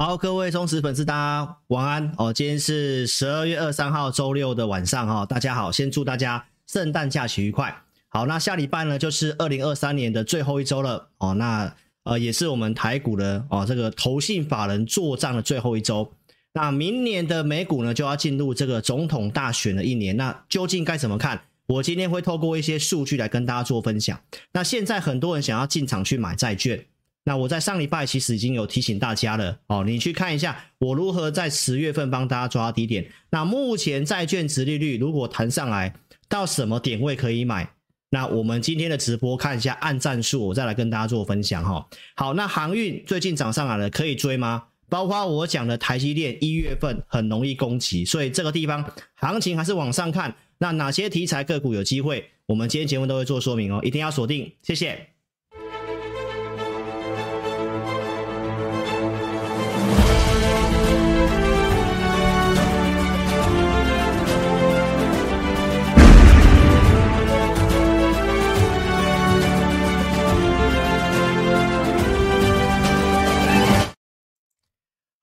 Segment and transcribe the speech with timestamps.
[0.00, 2.32] 好，各位忠实粉丝，大家晚安哦。
[2.32, 7.76] 今天是十二月二十三号周六的晚上哈，大家好，先祝大家圣诞假期愉快。
[8.06, 11.34] 好，那下礼拜呢就是二零二三年的最后一周了哦。
[11.34, 11.74] 那
[12.04, 16.12] 呃也是我们台股的哦这个投信法人做账的最后一周。
[16.52, 21.42] 那明年的美股呢就要进入这个总统大选的一年，那究竟该怎么看？
[21.66, 24.20] 我今天会透过一些数据来跟大家做分享。
[24.52, 26.86] 那现在很多人想要进场去买债券，
[27.24, 33.06] 那我在上礼拜其实已经有提醒大家了哦，你去看一下我如何在十月份帮大家抓低点。
[33.30, 35.94] 那目前债券殖利率如果弹上来
[36.28, 37.68] 到什么点位可以买？
[38.10, 41.86] 那我们今天的直播看一下按战术，我再来跟大家做分享哈。
[42.16, 44.64] 好，那航运最近涨上来了，可以追吗？
[44.88, 48.82] 包括我讲的台积电一月份很容易攻击，所以这个地方
[49.16, 50.34] 行情还是往上看。
[50.56, 52.24] 那哪些题材个股有机会？
[52.46, 55.17] 我们今天节目都会做说明哦，一定要锁定，谢谢。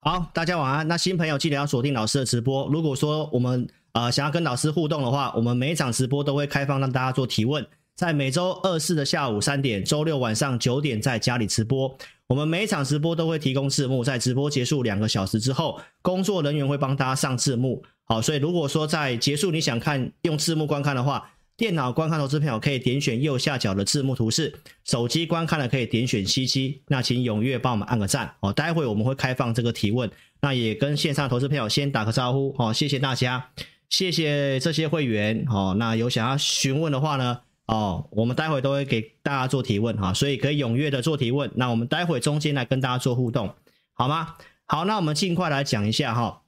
[0.07, 0.87] 好，大家晚安。
[0.87, 2.67] 那新朋友记得要锁定老师的直播。
[2.67, 11.91] 如果说我们呃，想要跟老师互动的话，我们每一场直播都会开放让大家做提问，在每周二四的下午三点，周六晚上九点在家里直播。
[12.27, 17.83] 我们每一场直播都会提供字幕，在直播结束两个小时之后，工作人员会帮大家上字幕。
[18.03, 24.53] 好，所以如果说在结束你想看用字幕观看的话，电脑观看投资朋友可以点选右下角的字幕图示，
[24.83, 26.81] 手机观看的可以点选 CC。
[26.87, 33.51] 那请踊跃帮我们按个赞哦，待会我们会开放这个提问，那也跟线上投资朋友先打个招呼哦，谢谢大家。
[33.87, 41.49] 谢谢这些会员哦，那有想要询问的话呢，哦，我们待会都会给大家做提问哈，所以可以踊跃的做提问。
[41.55, 43.53] 那我们待会中间来跟大家做互动，
[43.93, 44.35] 好吗？
[44.65, 46.41] 好，那我们尽快来讲一下哈。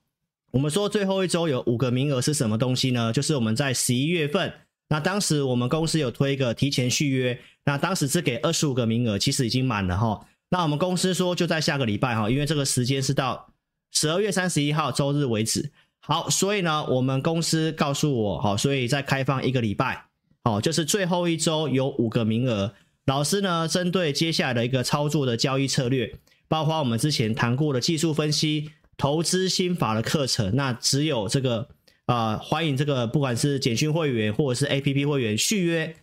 [0.52, 3.14] 我们说最后一周有五个名额是什么东西呢？
[3.14, 4.52] 就是我们在十一月份，
[4.90, 10.26] 那当时我们公司有推一个提前续约，那当时是给二十五个名额，其实已经满了哈。
[10.50, 13.54] 那我们公司说就在下个礼拜哈，因为这个时间是到
[13.92, 15.72] 十二月三十一号周日为止。
[16.00, 20.06] 好，所以呢，我们公司告诉我，好，所以再开放一个礼拜，
[20.46, 22.74] 好，就是最后一周有五个名额。
[23.08, 31.68] 老师呢，针对接下来的一个操作的交易策略，包括我们之前谈过的技术分析、投资心法的课程，那只有这个
[32.08, 35.94] 啊、欢迎这个不管是简讯会员或者是 APP 会员续约，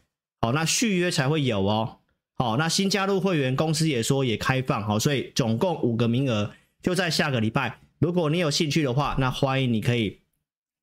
[0.43, 1.97] 好，那续约才会有哦。
[2.35, 6.51] 好，那新加入会员公司也说也开放，好，所以总共五个名额，
[6.83, 7.81] 就在下个礼拜。
[8.01, 10.21] 如果你有兴趣的话，那欢迎你可以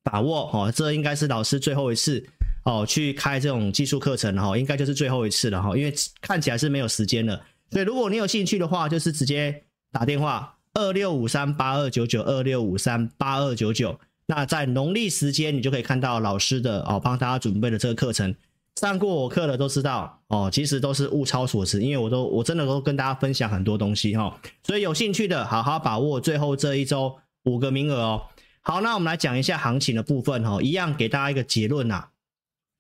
[0.03, 2.25] 把握哦，这应该是老师最后一次
[2.65, 7.39] 哦去开这种技术课程哈，应该就是最后一次了哈，因为看起来是没有时间了。
[7.69, 13.99] 所以如果你有兴趣的话，就是直接打电话二六五三八二九九二六五三八二九九。
[14.31, 18.33] 那在农历时间，你就可以看到老师的哦帮大家准备的这个课程。
[18.79, 28.21] 上过我课的都知道哦，其实都是物超所值，因为我都我真的都跟大家分享很多东西哈，所以有兴趣的好好把握最后这一周五个名额哦。
[28.61, 32.07] 好，那我们来讲一下行情的部分哈，一样给大家一个结论呐。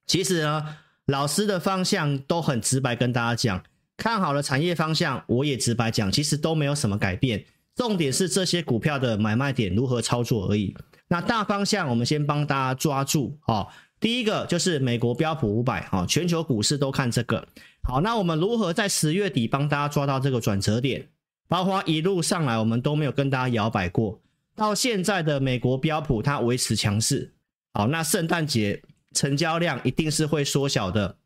[0.07, 3.63] 其实呢，老师的方向都很直白跟大家讲，
[3.97, 7.43] 看好了产业方向我也直白讲，其实都没有什么改变，
[7.75, 10.73] 重点是这些股票的买卖点如何操作而已。
[11.11, 13.67] 那大方向我们先帮大家抓住哦。
[13.99, 17.45] 第一个就是美国标普五百，哈，全球股市都看这个。
[17.83, 21.09] 好，那我们如何在十月底帮大家抓到这个转折点？
[21.49, 24.21] 包括一路上来我们都没有跟大家摇摆过，
[24.55, 27.33] 到现在的美国标普它维持强势。
[27.73, 28.81] 好，那圣诞节
[29.13, 31.17] 成交量一定是会缩小的，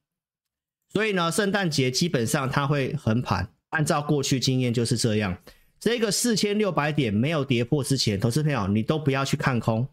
[0.92, 3.50] 所以呢，圣诞节基本上它会横盘。
[3.70, 5.38] 按照过去经验就是这样，
[5.80, 9.88] 这个四千六百点没有跌破之前，投资朋友你都不要去看空，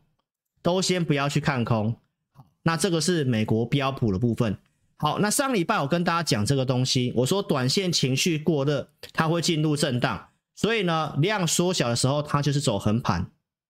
[0.62, 1.94] 都先不要去看空。
[2.32, 4.56] 好那这个是美国标普的部分。
[4.96, 13.26] 好，那上礼拜我跟大家讲这个东西，我说短线情绪过热，它会进入震荡，所以呢，量缩小的时候，它就是走横盘。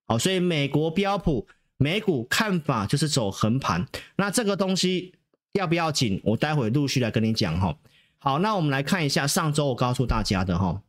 [0.07, 1.47] 好，所以美国标普
[1.79, 3.87] 美股看法就是走横盘。
[4.17, 5.15] 那这个东西
[5.53, 6.21] 要不要紧？
[6.23, 7.75] 我待会陆续来跟你讲哈。
[8.19, 10.83] 好，那我们来看一下上周我告诉大家的哈，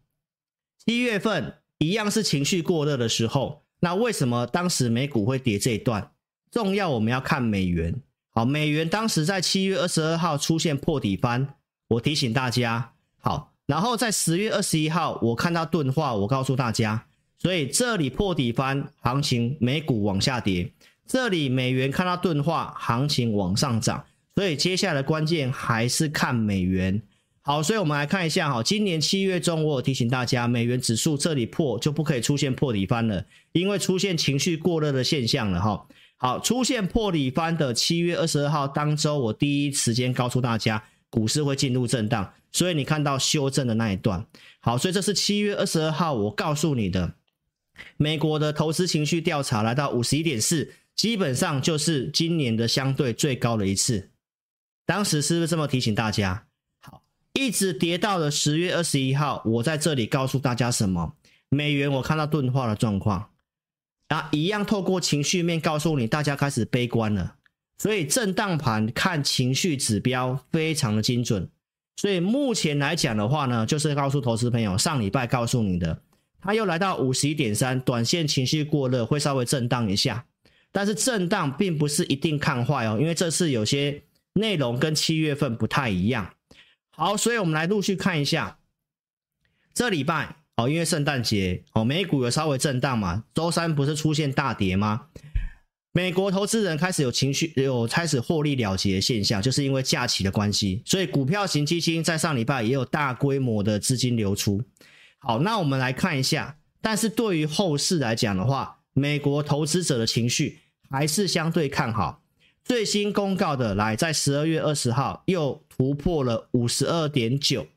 [0.86, 6.12] 一月份一样是情绪过热的时候，那为什么当时美股会跌这一段？
[6.52, 7.96] 重要，我们要看美元。
[8.32, 11.56] 好，美元当时在七月二十二号出现破底翻，
[11.88, 12.92] 我提醒大家。
[13.20, 17.06] 好，然后在十月二十一号，我看到钝化，我告诉大家。
[17.38, 20.72] 所以这里破底翻，行情美股往下跌；
[21.06, 24.06] 这里美元看到钝化，行情往上涨。
[24.36, 27.02] 所以接下来的关键还是看美元。
[27.46, 35.86] 好，所以我们来看一下哈，今年七月中，我有提醒大家，美元指数这里破就不可以出现破底翻了，因为出现情绪过热的现象了哈。
[36.16, 44.26] 好，出现破底翻的七月二十二号当周，我第一时间告诉大家，股市会进入震荡，所以你看到修正的那一段。
[44.62, 47.16] 好，所以这是七月二十二号我告诉你的，
[47.98, 54.12] 美国的投资情绪调查来到五十一点四，基本上就是今年的相对最高的一次。
[54.86, 56.46] 当时是不是这么提醒大家？
[57.34, 61.16] 一直跌到了十月二十一号，我在这里告诉大家什么？
[61.50, 63.30] 美元我看到钝化的状况，
[64.08, 67.36] 啊，一样透过情绪面告诉你，大家开始悲观了。
[67.80, 71.50] 所以震荡盘看情绪指标非常的精准。
[71.98, 76.02] 所以目前来讲的话呢，就是告诉投资朋友，上礼拜告诉你的，
[76.42, 80.26] 它又来到五十一点三，短线情绪过热，会稍微震荡一下。
[80.72, 84.04] 但是震荡并不是一定看坏哦，因为这次有些
[84.34, 86.33] 内容跟七月份不太一样。
[86.96, 88.60] 好，所以我们来陆续看一下
[89.74, 93.24] 这礼拜哦，因为圣诞节哦，美股有稍微震荡嘛。
[93.34, 95.08] 周三不是出现大跌吗？
[95.92, 104.64] 美国投资人开始有情绪，有开始获利了结的现象，就是因为假期的关系，所以股票型基金在上礼拜也有大规模的资金流出。
[105.20, 112.23] 好，那我们来看一下，但是对于后市来讲的话，美国投资者的情绪还是相对看好。
[112.64, 117.68] 最新公告的来，在十二月二十号又突破了五十二点九，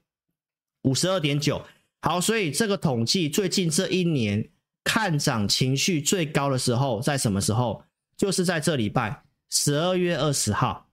[0.83, 1.65] 五十二点九。
[2.03, 4.49] 好，所以这个统计最近这一年
[4.85, 7.85] 看涨情绪最高的时候在什么时候？
[8.17, 10.89] 就是在这礼拜十二月二十号，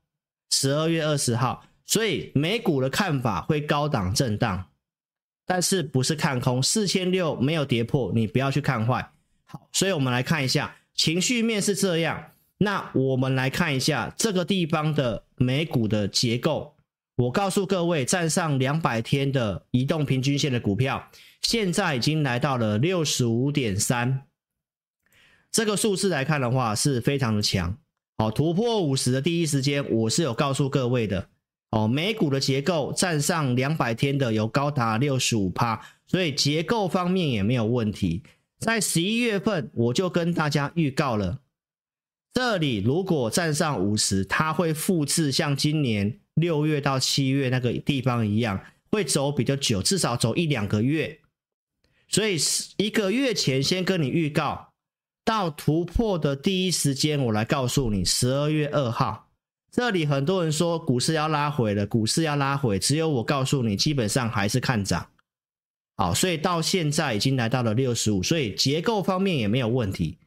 [0.50, 1.66] 十二月二十号。
[1.86, 4.66] 所以美股的看法会高档震荡，
[5.46, 9.12] 但是不是看空，四千六没有跌破，你不要去看坏。
[9.44, 12.32] 好，所以我们来看一下情绪面是这样。
[12.64, 16.76] 那我们来看一下这个地方的美股的结构。
[17.18, 21.10] 我告诉各位，站上两百天的移动平均线的股票，
[21.42, 24.24] 现在已经来到了六十五点三。
[25.52, 27.78] 这个数字来看的话，是非常的强。
[28.18, 31.28] 好，突破五十的第一时间，我是有告诉各位的。
[31.70, 38.24] 哦，美股的结构站上两百天的有高达六十五趴，所以结构方面也没有问题。
[38.60, 41.43] 在十一月份，我就跟大家预告了。
[42.34, 48.60] 这里如果站上五十，它会复制像今年六月到七月那个地方一样，
[48.92, 51.20] 会走比较久，至少走一两个月。
[52.08, 52.38] 所以
[52.78, 54.70] 一个月前先跟你预告，
[55.24, 59.30] 到突破的第一时间，我来告诉你，十二月二号。
[59.72, 65.08] 这里很多人说股市要拉回了，股市要拉回，只有我告诉你，基本上还是看涨。
[65.96, 70.18] 好，所以到现在已经来到了六十五，所以结构方面也没有问题。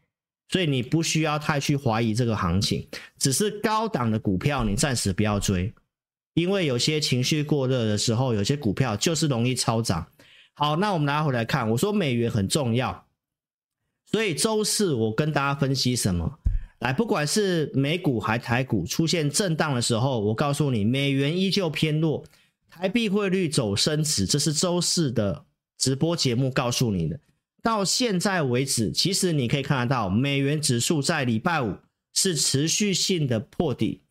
[0.49, 2.87] 所以你不需要太去怀疑这个行情，
[3.19, 5.75] 只是高档的股票你暂时不要追，
[6.35, 10.07] 因为有些情绪过热的时候，有些股票就是容易超涨。
[10.55, 13.07] 好，那我们拿回来看，我说美元很重要，
[14.11, 16.39] 所以周四我跟大家分析什么？
[16.79, 22.23] 来，不管是美股还台股出现震荡的时候，我告诉你，美元依旧偏弱，
[22.71, 25.45] 台币汇率走升值，这是周四的
[25.79, 27.19] 直播节目告诉你的。
[27.67, 31.79] 到现在为止，其实你可以看得到，美元指数在礼拜五
[32.15, 34.03] 是持续性的破底。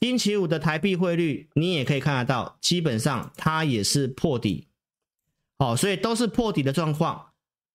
[0.00, 4.68] 星期五的台币汇率，你也可以看得到，基本上它也是破底。
[5.58, 7.26] 好，所以都是破底的状况，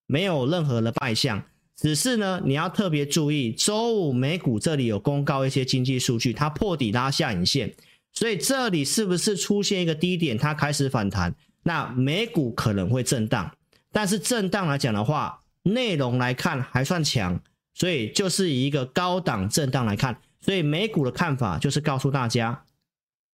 [0.07, 1.43] 没有任何的败象。
[1.75, 7.75] 只是呢，你要特别注意，周五美股这里有公告一些经济数据，它破底拉下影线，
[8.13, 11.35] 所以这里是不是出现一个低点，它开始反弹？
[11.61, 13.51] 那美股可能会震荡。
[13.91, 17.41] 但是震荡来讲的话，内容来看还算强，
[17.73, 22.65] 所以就是以一个高档震荡来看，所以美股的看法就是告诉大家，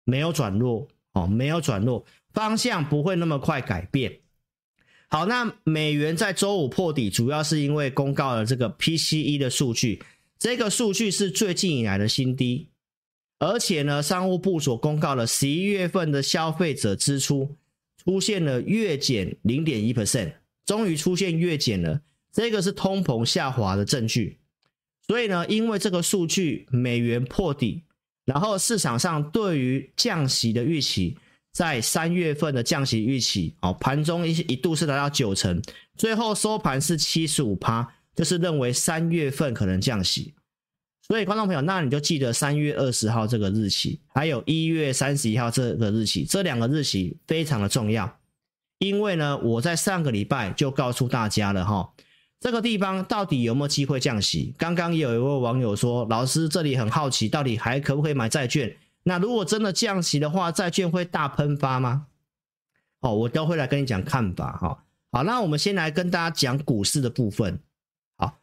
[0.05, 4.21] 没有转弱哦，没有转弱，方向不会那么快改变。
[5.09, 10.03] 好，那美元在周五破底，主要是因为公告了这个 PCE 的数据，
[10.39, 12.69] 这个数据是最近以来的新低，
[13.39, 17.57] 而且呢，商务部所公告了十一月份的消费者支出
[18.05, 20.33] 出现了月减零点一 percent。
[20.67, 22.01] 终于出现月减了，
[22.33, 24.39] 这个是通膨下滑的证据。
[25.07, 27.83] 所以呢，因为这个数据美元破底，
[28.25, 31.19] 然后市场上对于降息的预期，
[31.53, 35.61] 在三月份的降息预期，哦，盘中一一度是达到九成，
[35.97, 40.33] 最后收盘是七十五趴，就是认为三月份可能降息。
[41.07, 48.19] 所以观众朋友，那你就记得三月二十号这个日期，还有一月三十一号这个日期，这两个日期非常的重要。
[48.87, 51.91] 因为呢，我在上个礼拜就告诉大家了哈，
[52.39, 54.55] 这个地方到底有没有机会降息？
[54.59, 58.77] 刚刚有一位网友说，老师这里很好奇，到底还可不可以买债券？
[59.03, 62.07] 那如果真的降息的话，债券会大喷发吗？
[63.01, 64.85] 哦，我都会来跟你讲看法哈。
[65.13, 67.61] 好，那我们先来跟大家讲股市的部分。
[68.17, 68.39] 好，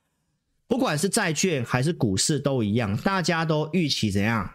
[0.68, 4.52] 不管是债券还是股市都一样，大家都预期怎样？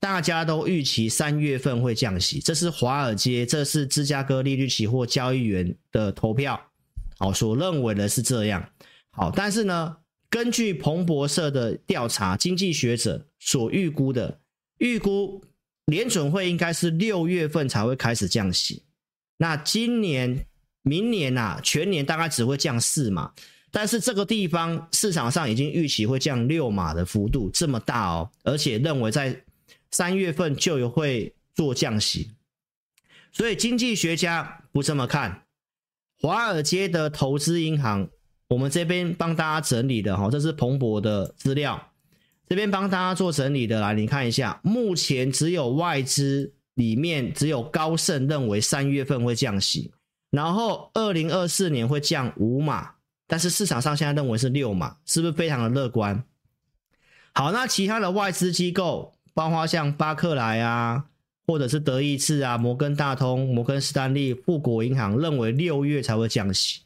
[0.00, 6.60] 大家都预期三月份会降息，这是华尔街，这是芝加哥利率期货交易员的投票，
[7.18, 8.68] 好，所认为的是这样。
[9.10, 9.96] 好，但是呢，
[10.30, 14.40] 根据彭博社的调查，经济学者所预估的，
[14.78, 15.42] 预估
[15.86, 18.84] 联准会应该是六月份才会开始降息。
[19.38, 20.44] 那今年。
[20.82, 23.30] 明年呐、啊，全年大概只会降四码，
[23.70, 29.38] 但是这个地方市场上已经预期会降六码的幅度这么大哦，而且认为在
[29.90, 32.32] 三月份就有会做降息，
[33.32, 35.44] 所以经济学家不这么看。
[36.20, 38.08] 华尔街的投资银行，
[38.48, 41.92] 我们这边帮大家整理的哈，这是彭博的资料，
[42.48, 49.92] 这边帮大家做整理的来，你看一下，目前只有外资里面只有高盛认为三月份会降息。
[50.30, 56.22] 然后，二零二四年会降五码，但是市场上现在认为是六码，是不是非常的乐观？
[57.32, 61.04] 好，那其他的外资机构，包括像巴克莱啊，
[61.46, 66.80] 或者是德意志啊、摩根大通、摩根士丹利、富国银行，认为六月才会降息。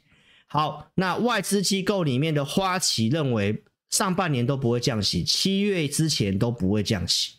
[0.48, 7.36] 好，那外资机构里面的花旗认为上半年都不会降息，七月之前都不会降息。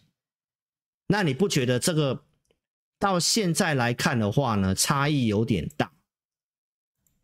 [1.10, 2.24] 那你不觉得这个？
[2.98, 5.92] 到现在来看的话呢，差异有点大。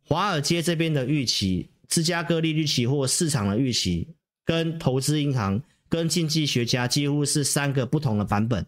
[0.03, 4.09] 华尔街这边的预期，芝加哥利率期货市场的预期，
[4.45, 8.65] 跟投资银行、跟经济学家几乎是三个不同的版本。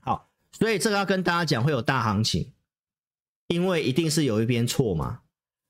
[0.00, 2.52] 好，所以这个要跟大家讲，会有大行情，
[3.48, 5.20] 因为一定是有一边错嘛。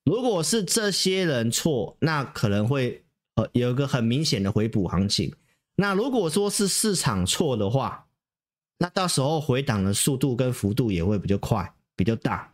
[0.04, 3.04] 如果是这些人错，那可能会
[3.36, 5.32] 呃有一个很明显的回补行情。
[5.76, 8.06] 那如果说是市场错的话，
[8.78, 12.52] 那到时候回档的速度跟幅度也会比较快，比较大，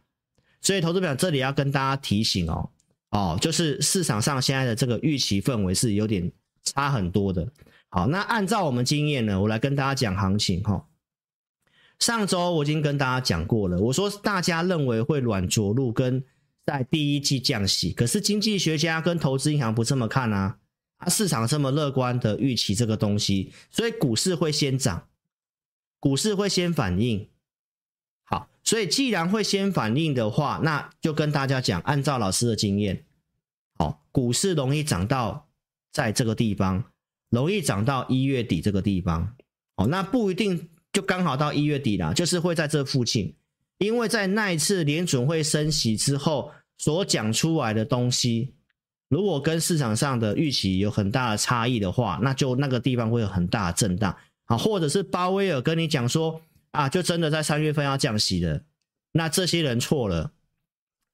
[0.60, 2.70] 所以投资表这里要跟大家提醒哦，
[3.10, 6.30] 哦，就是市场上现在的这个预期氛围是有点
[6.62, 7.50] 差很多的。
[7.90, 10.86] 好，那按照我们经验呢，我来跟大家讲行情哈。
[11.98, 16.22] 上周我已经跟大家讲过了，我说大家认为会软着陆跟
[16.64, 20.58] 在第一季降息，可是经济学家跟投资银行不这么看啊，
[20.98, 25.06] 啊，市场这么乐观的预期这个东西，所以股市会先涨。
[26.00, 27.28] 股市会先反应，
[28.22, 33.04] 好，所以既然会先反应的话，那就跟大家讲，按照老师的经验，
[33.76, 35.48] 好，股市容易涨到
[35.90, 36.84] 在这个地方，
[37.30, 39.36] 容易涨到一月底这个地方，
[39.76, 43.34] 哦，那不一定就刚好到一月底啦，就是会在这附近，
[43.78, 48.54] 因为在那一次联准会升息之后所讲出来的东西，
[49.08, 54.16] 如果跟市场上的预期有很大的差异的话，那就那个地方会有很大的震荡。
[54.46, 58.64] 啊，或者是鲍威尔跟你讲说啊，就真的在三月份要降息的，
[59.12, 60.32] 那这些人错了，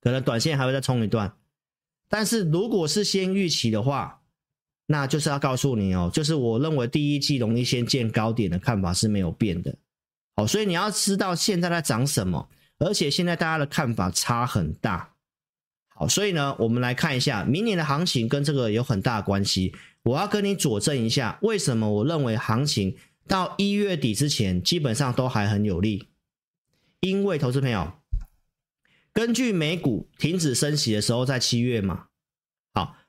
[0.00, 1.36] 可能短线还会再冲一段。
[2.08, 4.22] 但是如果是先预期的话，
[4.86, 9.74] 那就是要告诉你哦，就是我认为第一季容易先见高点的看法是没有变的。
[10.36, 12.48] 好，所以你要知道现在在涨什么，
[12.78, 15.14] 而且现在大家的看法差很大。
[15.88, 19.74] 好，所以呢，我们来看一下明年的行情跟这个有很大的关系。
[20.02, 22.96] 我要跟你佐证一下，为什么我认为行情。
[23.26, 26.08] 到一月底之前，基本上都还很有利，
[27.00, 27.90] 因为投资朋友，
[29.14, 32.08] 根据美股停止升息的时候在七月嘛，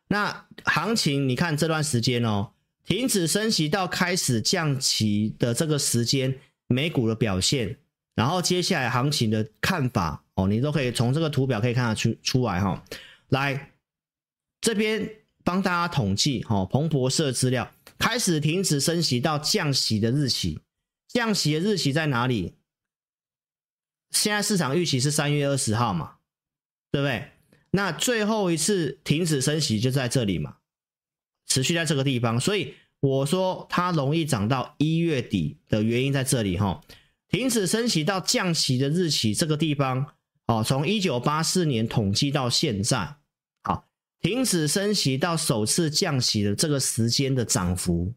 [0.08, 2.52] 那行情你看这段时间哦，
[2.86, 7.78] 停止升息到开始降息的这个时间，美股的表现，
[8.16, 12.84] 然后接下来行情的看法哦，你都可以从这个图表可以看得出出来哈，
[13.30, 13.72] 来
[14.62, 15.10] 这边
[15.44, 17.72] 帮大家统计哈，彭博社资料。
[17.98, 20.60] 开始停止升息到降息的日期，
[21.08, 22.54] 降息的日期在哪里？
[24.12, 26.18] 现在市场预期是三月二十号嘛，
[26.92, 27.32] 对不对？
[27.76, 30.56] 那最后一次停止升息就在这里嘛，
[31.46, 32.40] 持续在这个地方。
[32.40, 36.82] 所以我说它容易涨到一月底的原因在这里哈。
[37.28, 40.14] 停止升息到降息的日期这个地方，
[40.46, 43.18] 哦，从一九八四年统计到现在。
[43.62, 43.86] 好
[44.22, 48.14] 停止升息到首次降息的这个时间的涨幅，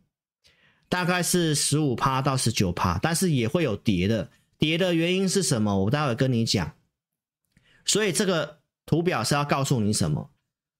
[0.88, 4.30] 大概是十五趴到十九趴，但是也会有跌的。
[4.56, 5.84] 跌的原因是什么？
[5.84, 6.72] 我待会跟你讲。
[7.84, 8.57] 所以这个
[8.88, 10.30] 图表是要告诉你什么？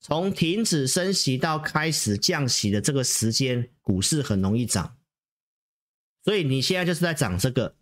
[0.01, 4.97] 从停止升息到开始降息的这个时间，股市很容易涨。
[6.25, 7.75] 所以你现在就是在涨这个，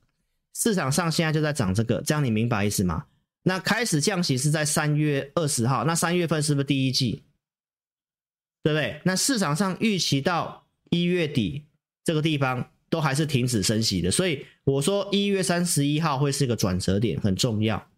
[0.52, 3.06] 市场上现在就在涨这个，这样你明白意思吗？
[3.44, 7.22] 那开始降息是在三月二十号，那三月份是不是第一季？
[8.64, 9.00] 对不对？
[9.04, 11.66] 那市场上预期到一月底
[12.02, 17.88] 这个地方都还是停止升息的，所以我说一月三十一号会是一个转折点，很重要。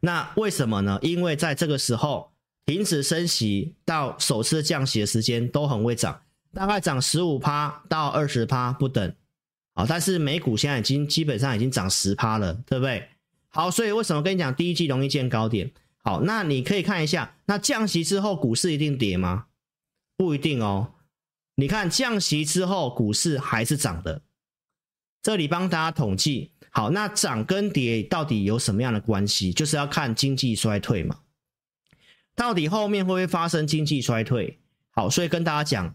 [0.00, 0.98] 那为什么呢？
[1.02, 2.32] 因为在这个时候
[2.64, 6.22] 停止升息到首次降息的时间都很会涨，
[6.54, 9.14] 大概涨十五趴到二十趴不等。
[9.74, 13.08] 好，但是美股现在已经基本上已经涨十趴了，对不对？
[13.50, 15.70] 好，所以为什么跟你讲第一季容易见高点？
[16.02, 19.46] 好，那你可以看一下，那降息之后股市一定跌吗？
[20.16, 20.94] 不一定哦。
[21.56, 24.22] 你看降息之后股市还是涨的。
[25.22, 26.52] 这里帮大家统计。
[26.70, 29.52] 好，那涨跟跌到底有什么样的关系？
[29.52, 31.18] 就是要看经济衰退嘛。
[32.36, 34.58] 到底后面会不会发生经济衰退？
[34.92, 35.94] 好，所以跟大家讲，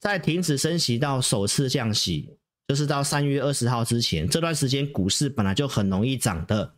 [0.00, 2.36] 在停止升息到首次降息，
[2.68, 6.74] 就是到三月二十号之前，这段时间股市本来就很容易涨的。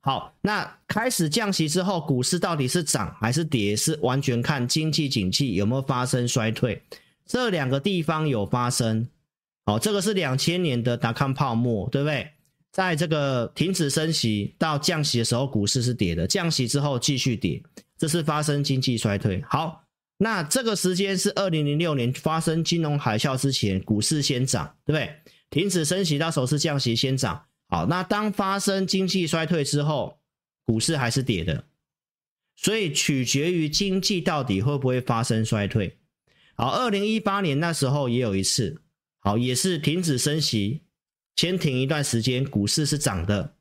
[0.00, 3.76] 好，那开始降息之后，股市到底是涨还是跌？
[3.76, 6.82] 是完全看经济景气有没有发生衰退。
[7.26, 9.08] 这两个地方有发生。
[9.64, 12.30] 好，这个是两千年的达康泡沫，对不对？
[12.76, 17.62] 在这个停止升息到降息的时候，股市是跌的；降息之后继续跌，
[17.96, 19.42] 这是发生经济衰退。
[19.48, 19.82] 好，
[20.18, 25.10] 那这个时间是二零零六年发生金融海啸之前，股市先涨，对不对？
[25.48, 27.46] 停止升息到首次降息先涨。
[27.70, 30.18] 好，那当发生经济衰退之后，
[30.66, 31.64] 股市还是跌的，
[32.56, 35.96] 所以取决于经济到底会不会发生衰退。
[36.54, 38.82] 好，二零一八年那时候也有一次，
[39.20, 40.82] 好，也是停止升息。
[41.36, 43.52] 先停一段时间，股市是涨的。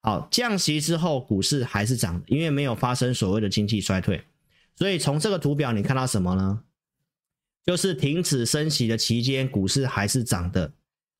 [0.00, 4.22] 好，降息之后，股市还是涨，因为没有发生所谓的经济衰退。
[4.76, 6.62] 所以从这个图表你看到什么呢？
[7.64, 10.72] 就是停止升息的期间，股市还是涨的。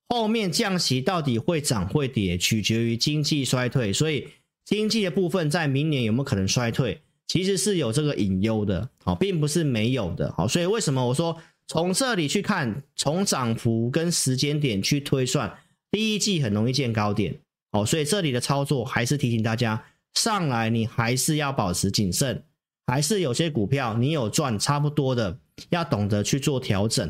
[0.08, 3.92] 后面降息到底会涨会跌，取决于经济衰退。
[3.92, 4.28] 所以
[4.64, 10.30] 经济的部分在明年有没有可能衰退，其实是有这个隐忧的，好，并不是没有的。
[10.32, 15.58] 好，所以为什么我说从这里去看，从涨幅跟时间点去推算。
[15.94, 17.38] 第一季很容易见高点，
[17.70, 19.80] 哦，所以这里的操作还是提醒大家，
[20.14, 22.44] 上来你还是要保持谨慎，
[22.88, 25.38] 还是有些股票你有赚差不多的，
[25.70, 27.08] 要懂得去做调整。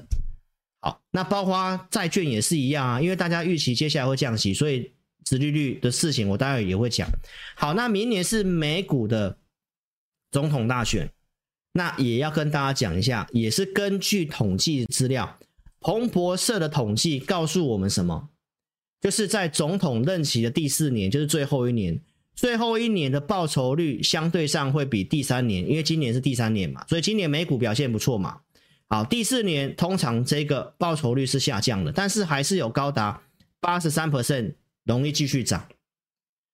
[0.82, 4.92] 好，那包括债券也是一样啊，因为大家预期接下来会降息，所以
[5.24, 7.08] 殖利率的事情我待会也会讲。
[7.56, 9.38] 好，那明年是美股的
[10.30, 11.10] 总统大选，
[11.72, 15.38] 那也要跟大家讲一下，也是根据统计资料，
[15.80, 18.28] 彭博社的统计告诉我们什么？
[19.04, 22.00] 就是在总统任期的第四年，就是最后一年，
[22.34, 28.40] 最后一年的报酬率相对上会比第三年，因为今年是第三年嘛，所以今年美股表现不错嘛。
[28.88, 33.22] 好，第四年通常这个报酬率是下降的，但是还是有高达
[33.60, 35.68] 八十三 percent 容易继续涨，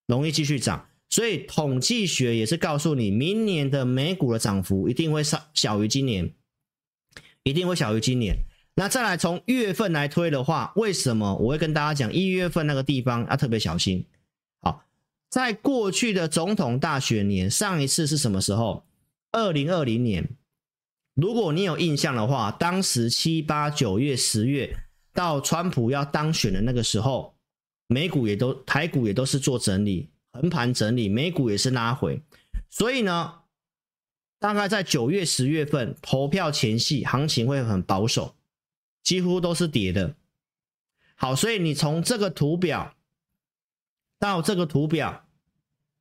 [0.09, 0.89] 容易继续涨。
[1.09, 6.35] 所以统计学也是告诉你，明年的美股的涨幅一定会小小于今年，
[7.45, 8.37] 一定会小于今年。
[8.81, 14.07] 那再来从月份来推的话，为什么我会跟大家讲一月份那个地方要特别小心？
[14.63, 14.87] 好，
[15.29, 18.87] 在过去的总统大选年，上一次是什么时候？
[19.33, 20.31] 二零二零年。
[21.13, 24.75] 如果你有印象的话，当时七八九月、十月
[25.13, 27.35] 到川普要当选的那个时候，
[27.87, 32.23] 美股也都台股也都是做整理，横盘整理，美股也是拉回。
[32.71, 33.41] 所以呢，
[34.39, 38.35] 大概在九月、十月份投票前夕，行情会很保守。
[39.03, 40.15] 几乎都是跌的，
[41.15, 42.95] 好，所以你从这个图表
[44.19, 45.27] 到这个图表，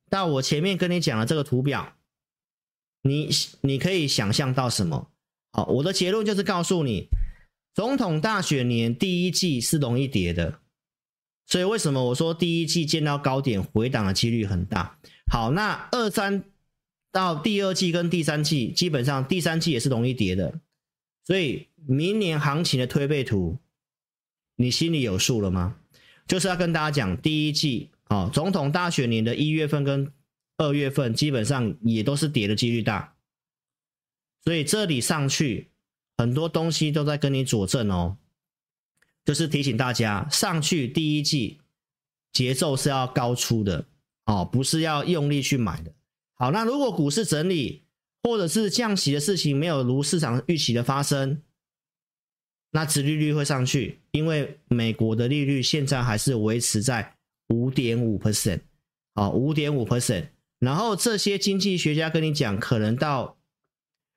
[0.08, 1.94] 到我前面跟你讲的这个图表，
[3.02, 3.30] 你
[3.62, 5.10] 你可以想象到什么？
[5.52, 7.08] 好，我的结论就是告诉你，
[7.74, 10.60] 总统大选年第一季是容易跌的，
[11.46, 14.98] 所以为什么我说第一季见到高点回档的几率很大？
[15.32, 16.44] 好，那二三
[17.10, 20.60] 到第二季跟第三季，基本上第三季也是容易跌的。
[21.30, 23.56] 所以明年行情的推背图，
[24.56, 25.76] 你心里有数了吗？
[26.26, 30.12] 就是要跟大家讲，第一季啊，总统大选年的一月份跟
[30.56, 33.14] 二月份，基本上也都是跌的几率大。
[34.42, 35.68] 所以这里上去
[36.16, 38.16] 很多东西都在跟你佐证哦，
[39.24, 41.60] 就是提醒大家，上去第一季
[42.32, 43.86] 节奏是要高出的
[44.24, 45.92] 哦，不是要用力去买的。
[46.34, 47.84] 好，那如果股市整理，
[48.22, 51.42] 或者是降息的事情没有如市场预期的发生，
[52.72, 57.14] 那殖利率会上去，因为美国的利率现在还是维持在
[57.48, 58.60] 五点五 percent，
[59.14, 60.26] 啊，五点五 percent。
[60.58, 63.38] 然后这些经济学家跟你讲，可能到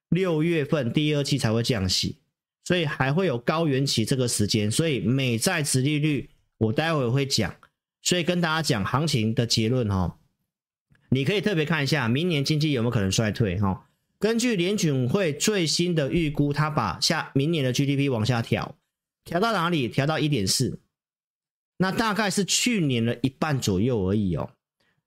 [0.09, 2.17] 六月份第二季才会降息，
[2.65, 4.69] 所以还会有高原期这个时间。
[4.69, 7.55] 所以美债殖利率我待会会讲，
[8.01, 10.19] 所以跟大家讲行情的结论哈，
[11.09, 13.87] 你可以特别看一下明年经济有没有可能衰退哈。
[14.23, 18.77] 根据联准会最新的预估，它把下明年的 GDP 往下调，
[19.25, 19.89] 调到哪里？
[19.89, 20.79] 调到一点四，
[21.75, 24.51] 那大概是去年的一半左右而已哦。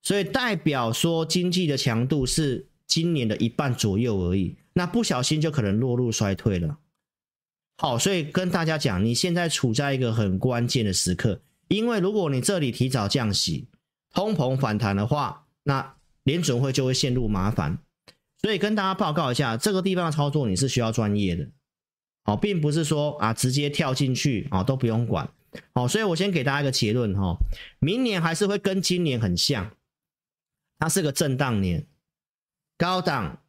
[0.03, 6.77] 所以代表说经济的强度是今年的一半左右而已，那不小心就可能落入衰退了。
[7.79, 13.67] 好，所以跟大家讲，你现在处在一个很关键的时刻，因为如果你这里提早降息，
[14.13, 17.79] 通膨反弹的话，那联准会就会陷入麻烦。
[18.47, 21.49] 所以跟大家报告一下，这个地方的操作你是需要专业的，
[22.23, 25.29] 好，并不是说啊直接跳进去啊都不用管。
[25.75, 27.37] 好，所以我先给大家一个结论哈，
[27.81, 29.73] 明年还是会跟今年很像，
[30.79, 31.89] 它是个震荡年，
[32.79, 33.43] 高档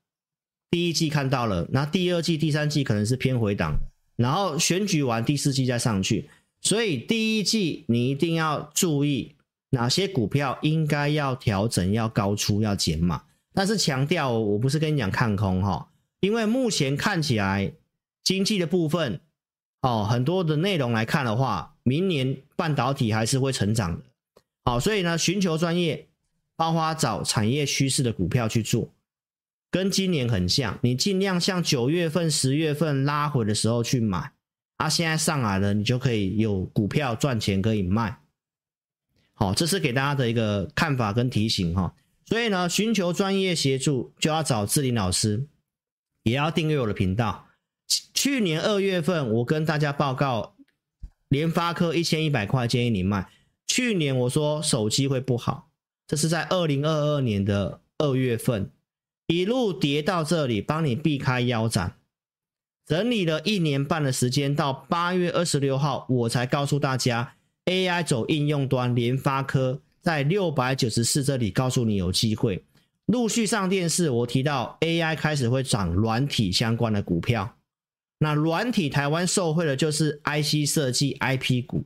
[0.71, 3.77] 第一季看到了，那第二季、第三季可能是偏回档，
[4.15, 6.27] 然后选举完第四季再上去，
[6.59, 9.35] 所以第一季你一定要注意
[9.69, 13.21] 哪些股票应该要调整、要高出、要减码。
[13.57, 15.89] 但是强调，我不是跟你讲看空哈，
[16.19, 17.73] 因为目前看起来
[18.23, 19.19] 经济的部分
[19.81, 24.03] 哦，很多的内容来看的话，明年半导体还是会成长的。
[24.63, 26.07] 好，所以呢，寻求专业，
[26.55, 28.93] 包括找产业趋势的股票去做，
[29.71, 30.77] 跟今年很像。
[30.83, 34.33] 你尽量像九月份、十月份拉回的时候去买，
[34.75, 38.19] 啊，现在上来了，你就可以有股票赚钱可以卖。
[39.33, 41.91] 好，这是给大家的一个看法跟提醒哈。
[42.27, 45.47] 所以呢，寻求专业协助就要找志霖老师，
[46.23, 47.47] 也要订阅我的频道。
[48.13, 50.57] 去年二月份，我跟大家报告，
[51.29, 53.29] 联发科一千一百块建议你卖。
[53.65, 55.69] 去年我说手机会不好，
[56.05, 58.71] 这是在二零二二年的二月份，
[59.27, 61.97] 一路跌到这里，帮你避开腰斩，
[62.85, 67.35] 整理了一年半的时间，到八月二十六号，我才告诉大家
[67.65, 69.81] AI 走应用端，联发科。
[70.07, 72.63] 在六百九十四这里告诉你有机会，
[73.07, 74.09] 陆续上电视。
[74.09, 77.57] 我提到 AI 开始会涨软体相关的股票，
[78.19, 81.83] 那软体台湾受惠的就是 IC 设计 IP 股。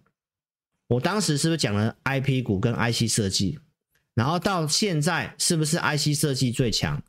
[0.90, 3.58] 我当时是不是讲了 IP 股跟 IC 设计？
[4.14, 7.02] 然后到现在是不是 IC 设计最强？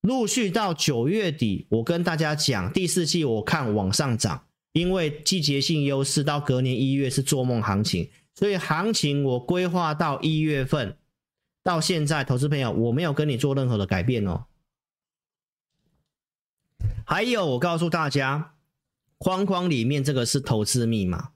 [0.00, 8.08] 陆续到九月底，我跟大家讲第四季我看往上涨，因为季节性优势，到隔年一月是做梦行情。
[8.38, 10.96] 所以行情我规划到一月份，
[11.64, 14.44] 到现在，投资朋友我没有跟你做任何的改变哦。
[17.04, 18.54] 还有，我告诉大家，
[19.18, 21.30] 框框里面这个是投资密码。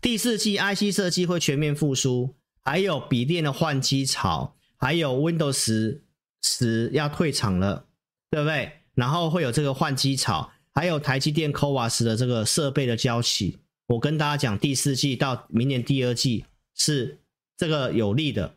[0.00, 6.00] 第四季 IC 设计会全面复苏，还有笔电的换机潮，还有 Windows
[6.42, 7.84] 十要退场了，
[8.30, 8.72] 对不对？
[8.94, 13.58] 然后会有这个换机潮，还有台积电 CoWoS 的这个设备的交期。
[13.86, 16.44] 我跟大家讲，第四季到明年第二季
[16.74, 17.20] 是
[17.56, 18.56] 这个有利的。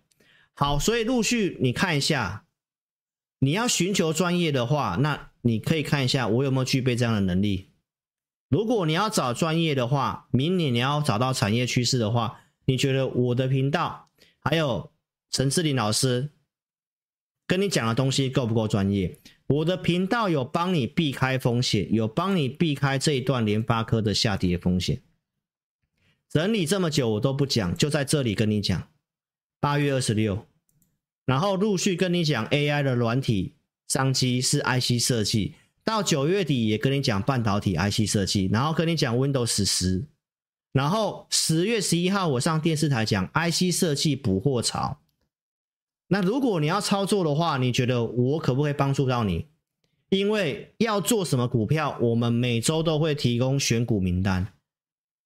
[0.53, 2.45] 好，所以陆续你看一下，
[3.39, 7.69] 你要寻求专业的话，那你可以看一下我有没有具备这样的能力。
[8.49, 14.91] 如果你要找专业的话，明年你要找到产业趋势的话，你觉得我的频道还有
[15.29, 16.31] 陈志林老师
[17.45, 19.19] 跟你讲的东西够不够专业？
[19.45, 25.01] 我的频道有帮你避开风险，有帮你避开这一段联发科的下跌风险。
[26.29, 28.87] 整理这么久我都不讲，就在这里跟你讲，
[29.59, 30.45] 八月二十六，
[31.25, 33.55] 然后陆续跟你讲 AI 的软体
[33.87, 40.05] 商机是 IC 设计，到九月底也跟你讲半导体 IC 设计，然后跟你讲 Windows 十，
[40.71, 44.99] 然后十月十一号我上电视台讲 IC 设计补货潮。
[46.09, 49.47] 那如果你要操作的话，你觉得我可不可以帮助到你？
[50.09, 54.53] 因为要做什么股票，我们每周都会提供选股名单。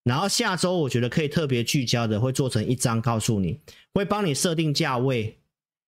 [0.04, 3.62] 然后下周我觉得可以特别聚焦的，会做成一张告诉你，
[3.94, 5.40] 会帮你设定价位。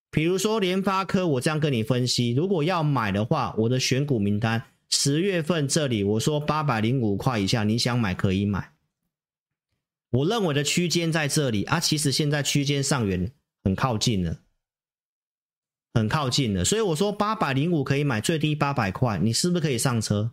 [0.10, 8.72] 比如说联发科，我这样跟你分析，如果要买的话，我的选股名单十月份这里我说八百零五块以下，你想买可以买。
[10.12, 13.30] 我认为的区间在这里啊，其实现在区间上缘
[13.66, 14.40] 很靠近了，
[15.94, 20.32] 很靠近了，所以我说八百零五可以买，最低八百块，你是不是可以上车？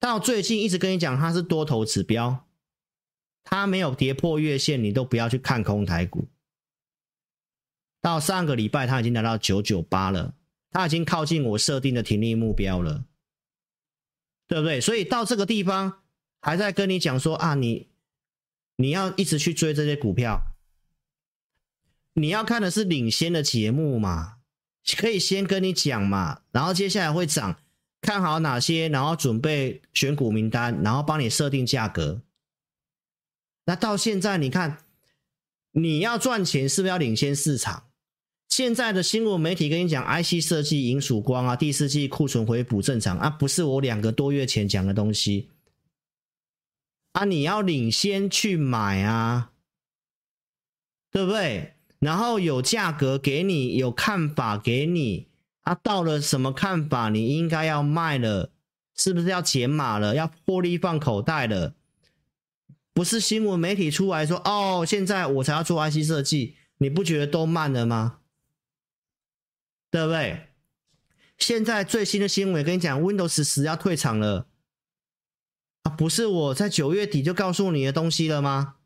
[0.00, 2.44] 到最近一直跟你讲它是多头指标。
[3.44, 6.28] 它没有跌破月线，你都不要去看空台股。
[8.00, 10.34] 到上个礼拜，它已经来到九九八了，
[10.70, 13.04] 它已经靠近我设定的停利目标了，
[14.48, 14.80] 对不对？
[14.80, 16.00] 所以到这个地方，
[16.40, 17.88] 还在跟你讲说啊，你
[18.76, 20.40] 你要一直去追这些股票，
[22.14, 24.38] 你要看的是领先的节目嘛，
[24.96, 27.60] 可以先跟你讲嘛，然后接下来会涨，
[28.00, 32.20] 看好哪些，然后准备选股名单，然后帮你设定价格。
[33.64, 34.78] 那到现在，你看，
[35.72, 37.84] 你要赚钱是不是要领先市场？
[38.48, 45.48] 现在的新闻媒体跟你讲，IC 设计迎曙光啊，第四季库存回补正常啊，不是我两个多月前讲的东西
[47.12, 49.52] 啊，你要领先去买啊，
[51.10, 51.74] 对不对？
[51.98, 55.28] 然后有价格给你，有看法给你，
[55.62, 58.50] 啊，到了什么看法，你应该要卖了，
[58.94, 61.74] 是不是要减码了，要获利放口袋了？
[62.94, 68.18] 不是新闻媒体出来说，哦，现在我才要做 IC 设计，你不觉得都慢了吗？
[69.90, 70.48] 对不对？
[71.38, 74.46] 现在最新的新闻跟你讲，Windows 十要退场了，
[75.82, 78.76] 啊，不是我在九月底就告诉你的东西了吗？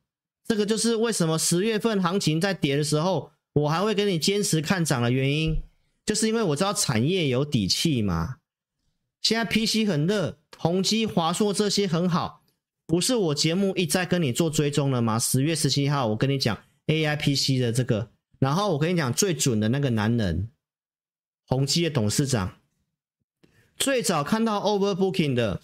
[0.44, 5.62] 这个就是为什么十月份行情在跌的时候，我还会跟你坚持看涨的原因，
[6.04, 8.36] 就是因为我知道产业有底气嘛。
[9.20, 12.44] 现在 PC 很热，宏基、华硕这些很好，
[12.86, 15.18] 不是我节目一再跟你做追踪了吗？
[15.18, 20.50] 十月十七号我跟你讲 AI PC 的这个，然后我跟你讲最准的那个男人，
[21.46, 22.60] 宏基的董事长，
[23.76, 25.60] 最早看到 Overbooking 的，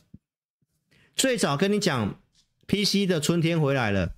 [1.14, 2.20] 最早跟你讲
[2.66, 4.16] PC 的春天回来了。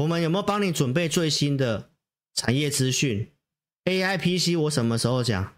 [0.00, 1.92] 我们有没有帮你准备最新的
[2.34, 3.30] 产业资讯
[3.84, 5.54] ？AI PC 我什么时候讲？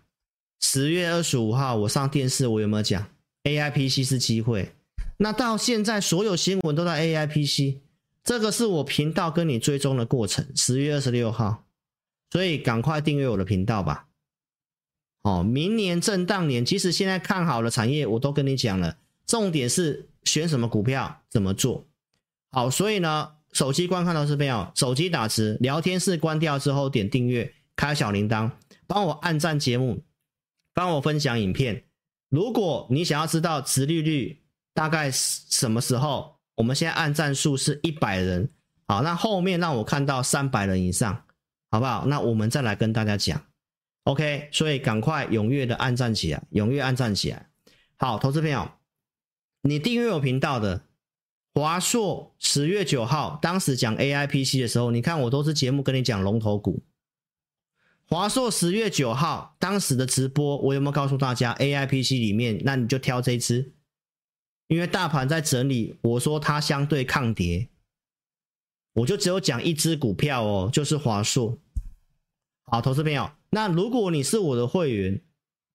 [0.60, 3.10] 十月二十五号我上电视，我有没有讲
[3.44, 4.74] AI PC 是机会？
[5.18, 7.80] 那到现在所有新闻都在 AI PC，
[8.24, 10.46] 这个是我频道跟你追踪的过程。
[10.54, 11.64] 十月二十六号，
[12.30, 14.06] 所以赶快订阅我的频道吧。
[15.22, 21.86] 哦，明年震荡年，即使现在看好了产业，我都跟你讲了，重点是选什么股票，怎么做。
[22.50, 23.32] 好，所以呢。
[23.52, 28.50] 手机观看到这边哦，手机打字，聊天室关掉之后点订阅，开小铃铛，
[28.86, 30.04] 帮我按赞节目，
[30.74, 31.84] 帮我分享影片。
[32.28, 34.42] 如果你想要知道殖利率
[34.76, 38.46] 大概什么时候，我们现在按赞数是一百人，
[38.86, 41.24] 好，那后面让我看到三百人以上，
[41.70, 42.04] 好不好？
[42.06, 43.42] 那我们再来跟大家讲
[44.04, 44.50] ，OK？
[44.52, 47.48] 所以赶快踊跃的按赞起来，踊跃按赞起来。
[47.96, 48.70] 好，投资朋友，
[49.62, 50.82] 你订阅我频道的。
[51.54, 56.84] 华硕十月九号，当时讲 AI PC 的时候，你看我都是节目跟你讲龙头股。
[58.06, 63.72] 华硕十月九号当时的直播，我有没有告诉大家 AI PC 里面，那你就挑这一支，
[64.68, 67.68] 因为大盘在整理，我说它相对抗跌，
[68.94, 71.58] 我就只有讲一支股票哦，就是华硕。
[72.64, 75.20] 好，投资朋友，那如果你是我的会员，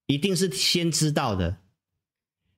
[0.07, 1.57] 一定是先知道的。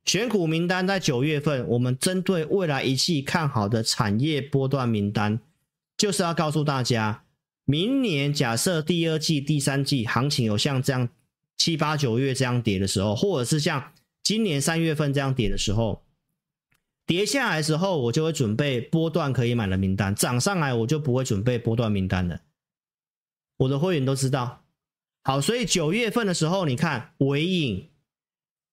[0.05, 5.39] 选股名单在九月份，我们针对未来一季看好的产业波段名单，
[5.95, 7.23] 就是要告诉大家，
[7.63, 11.07] 明年假设第二季、第三季行情有像这样
[11.57, 13.93] 七八九月这样跌的时候，或者是像
[14.23, 16.03] 今年三月份这样跌的时候，
[17.05, 22.39] 跌下来的时候，我就会准备波段可以买的名单；涨上来，我就不会准备波段名单了。
[23.57, 24.63] 我的会员都知道。
[25.23, 27.89] 好，所以九月份的时候，你看纬颖、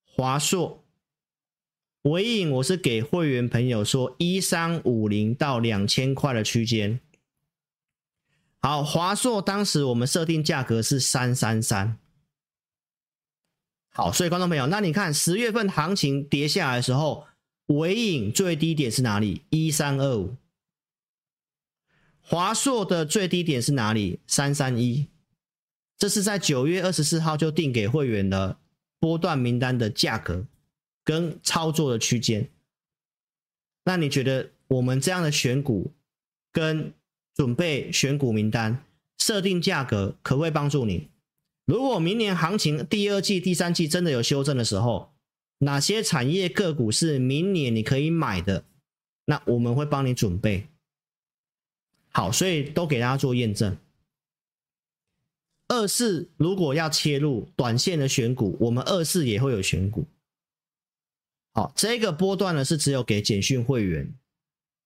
[0.04, 0.84] 华硕。
[2.02, 6.98] 纬颖，我是给会员朋友说一三五零到两千块的区间。
[8.62, 11.98] 好，华硕当时我们设定价格是三三三。
[13.92, 17.26] 好，所以观众朋友，那你看十月份行情跌下来的时候，
[17.70, 19.42] 尾影最低点是哪里？
[19.50, 20.36] 一三二五。
[22.20, 24.20] 华硕的最低点是哪里？
[24.26, 25.08] 三三一。
[25.96, 28.58] 这是在九月二十四号就定给会员的
[28.98, 30.46] 波段名单的价格。
[31.02, 32.48] 跟操作的区间，
[33.84, 35.92] 那你觉得我们这样的选股
[36.52, 36.92] 跟
[37.34, 38.84] 准备选股名单、
[39.18, 41.08] 设定价格，可不可以帮助你？
[41.64, 45.09] 如果明年行情第二季、第三季真的有修正的时候，
[45.62, 48.64] 哪些产业个股是明年你可以买的？
[49.26, 50.66] 那我们会帮你准备
[52.10, 53.76] 好，所以都给大家做验证。
[55.68, 60.04] 二四如果要切入短线的选股，我们二四也会有选股。
[61.52, 64.12] 好，这个波段呢是只有给简讯会员，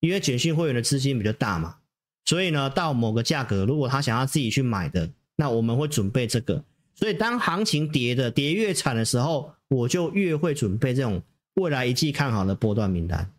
[0.00, 1.78] 因为简讯会员的资金比较大嘛，
[2.24, 6.62] 所以呢到某个价格，如果他想要自己去买的，那我们会准备这个。
[6.96, 11.22] 所以当行情跌的跌越惨的时候，我就越会准备这种
[11.54, 13.30] 未来一季看好的波段名单。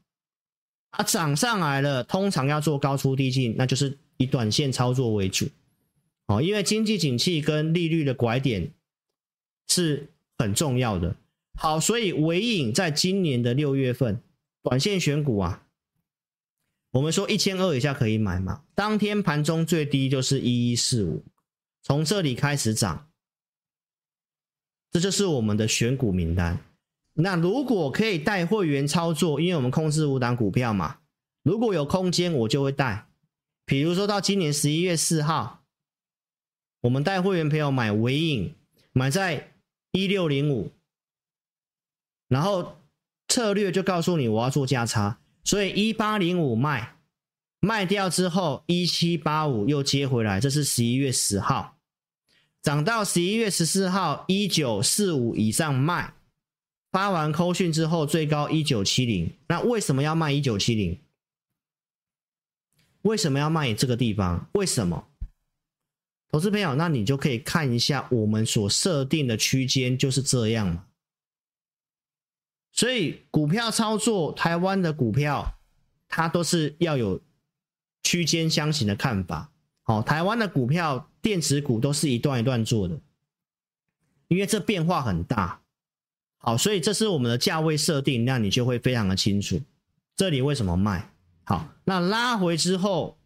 [0.91, 5.47] 啊，涨上来了，通常要做高出低进，那就是以短线操作为主。
[6.27, 8.71] 哦，因为经济景气跟利率的拐点
[9.67, 11.15] 是很重要的。
[11.57, 14.21] 好，所以纬颖在今年的六月份
[14.63, 15.63] 短线选股啊，
[16.91, 18.63] 我们说一千二以下可以买嘛。
[18.73, 21.23] 当天盘中最低就是一一四五，
[21.83, 23.07] 从这里开始涨，
[24.95, 26.58] 这就是我们的选股名单。
[27.15, 30.99] 那如果可以带会员操作，因为我们控制五档股票嘛，
[31.43, 33.05] 如果有空间我就会带。
[33.65, 35.65] 比如说到今年十一月四号，
[36.79, 38.55] 我们带会员朋友买纬颖，
[38.93, 39.51] 买在
[39.91, 40.71] 一六零五。
[42.29, 42.77] 然后
[43.27, 46.95] 策略就告诉你，我要做价差，所以一八零五卖，
[47.60, 51.74] 卖掉之后一七八五又接回来，这是十一月十号，
[52.65, 56.15] 涨到十一月十四号一九四五以上卖，
[56.91, 60.99] 发完扣讯之后最高一九七零，那为什么要卖一九七零？
[63.04, 64.49] 为什么要卖这个地方？
[64.54, 65.08] 为什么？
[66.32, 70.86] 投资朋友，那你就可以看一下我们所设定的区间就是这样嘛。
[72.71, 75.60] 所以股票操作，台湾的股票，
[76.08, 77.21] 它都是要有
[78.01, 79.51] 区间箱型的看法。
[79.84, 82.99] 好，台湾的股票，电子股都是一段一段做的，
[84.27, 85.59] 因为这变化很大。
[86.38, 89.59] 好，所以这是我们的价位设定，那你就会非常的清楚，
[90.15, 91.11] 这里为什么卖。
[91.43, 93.17] 好，那拉回之后，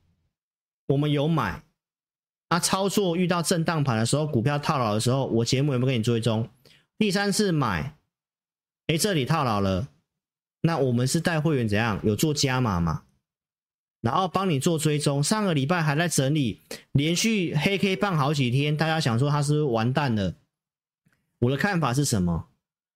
[0.88, 1.62] 我们有买，
[2.47, 6.49] 啊，操作遇到震荡盘的时候，股票套牢的时候，我节目有没有给你追踪？
[6.97, 7.97] 第三次买，
[8.88, 9.89] 哎，这里套牢了，
[10.62, 11.99] 那我们是带会员怎样？
[12.05, 13.03] 有做加码嘛？
[14.01, 15.21] 然后帮你做追踪。
[15.23, 20.35] 上个礼拜还在整理，连续黑 K 棒好几天，大家想说它是是完蛋了？
[21.39, 22.47] 我的看法是什么？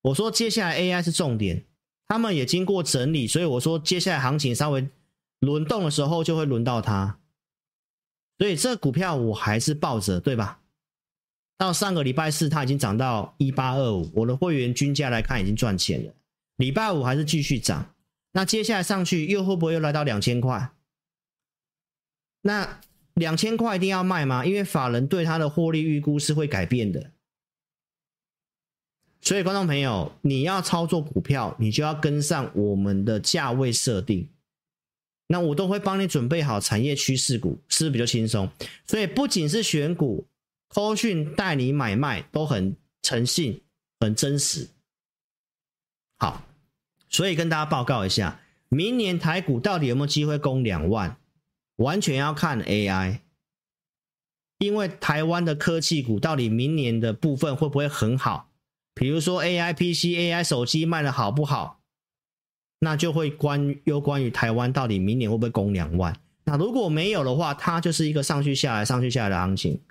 [0.01, 1.63] 我说接下来 AI 是重点，
[2.07, 4.87] 他们也经过整理，所以我说接下来行情稍微。
[5.39, 7.19] 轮动的时候就会轮到它，
[8.37, 10.61] 所以这股票我还是抱着，对吧？
[11.57, 16.13] 到上个礼拜四，它已经涨到一八二五，我的会员均价来看已经赚钱了。
[16.55, 17.93] 礼拜五还是继续涨，
[18.31, 20.71] 那接下来上去又会不会又来到两千块？
[22.45, 22.79] 那
[23.15, 24.45] 两千块一定要卖吗？
[24.45, 27.11] 因为法人对它的获利预估是会改变的，
[29.21, 34.27] 所以观众朋友，你要操作股票，你就要跟上我们的价位设定。
[35.27, 38.49] 那我都会帮你准备好产业趋势股，是不是比较轻松？
[38.85, 40.27] 所以不仅是选股，
[40.67, 43.61] 扣讯带你买卖都很诚信、
[44.01, 44.67] 很真实。
[46.19, 46.43] 好，
[47.09, 51.17] 所以跟大家报告一下，明年台股到底有没有机会攻两万？
[51.77, 53.19] 完全要看 AI，
[54.59, 58.51] 因为台湾的科技股到底明年的部分会不会很好？
[58.93, 61.81] 比如说 AI PC、AI 手机卖的好不好？
[62.79, 66.19] 那就会关又关于台湾到底明年会不会攻两万？
[66.43, 69.81] 那如果没有的话，它就是一个上去下来、上去下来的行情。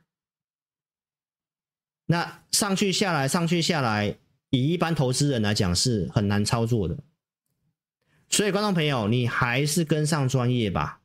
[2.07, 4.18] 那上去下来、上去下来，
[4.51, 6.99] 以一般投资人来讲是很难操作的。
[8.29, 11.02] 所以，观众朋友，你还是跟上专业吧。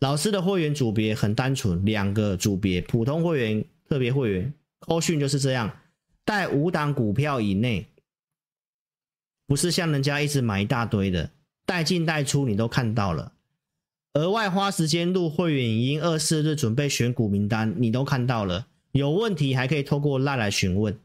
[0.00, 4.52] 老师的会员组别很单纯，两个组别：普通会员、特别会员。
[4.78, 5.78] 扣讯就是这样，
[6.24, 7.86] 带五档股票以内。
[9.46, 11.30] 不是像人家一直买一大堆的，
[11.66, 13.32] 带进带出你都看到了，
[14.14, 20.98] 额外花时间录会员影音，二四日准备选股名单，你都看到了，有问题还可以透过赖来询问。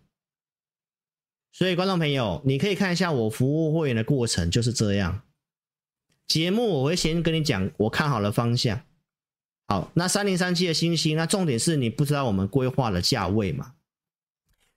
[1.52, 5.24] 所以观众朋友，你可以看一下我服务会员的过程就是这样。
[6.28, 8.82] 节目我会先跟你讲我看好的方向。
[9.68, 13.74] 好，那三零三七的星星，那重点是你不知道我们规划的价位嘛？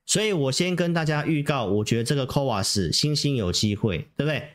[0.07, 4.49] 所以我先跟大家预告，我觉得这个 CoWoS 星星有机会，对不对？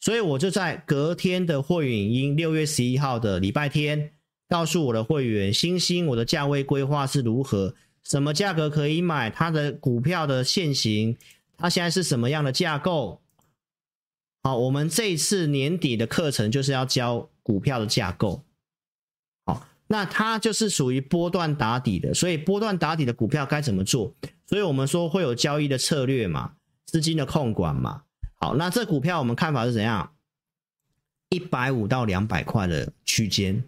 [0.00, 4.12] 所以我就在隔天的会员音，六月十一号的礼拜天，
[4.48, 11.16] 告诉我的会员星星我的价位规划是如何，什么价格可以买，它的股票的现行，
[11.56, 13.22] 它现在是什么样的架构？
[14.42, 18.44] 好，我们这一次年底的课程就是要教股票的架构。
[19.44, 24.14] 好，那它就是属于波段打底的，所以波段打底的股票该怎么做？
[24.46, 26.54] 所以我们说会有交易的策略嘛，
[26.86, 28.04] 资金的控管嘛。
[28.36, 30.14] 好，那这股票我们看法是怎样？
[31.30, 33.64] 一百五到两百块的区间。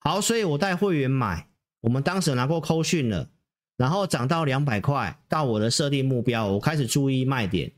[0.00, 1.48] 好，所以我带会员买，
[1.82, 3.28] 我们当时拿过扣讯了，
[3.76, 7.70] 然后涨到两百块，到我的设定目标，我开始注意卖点，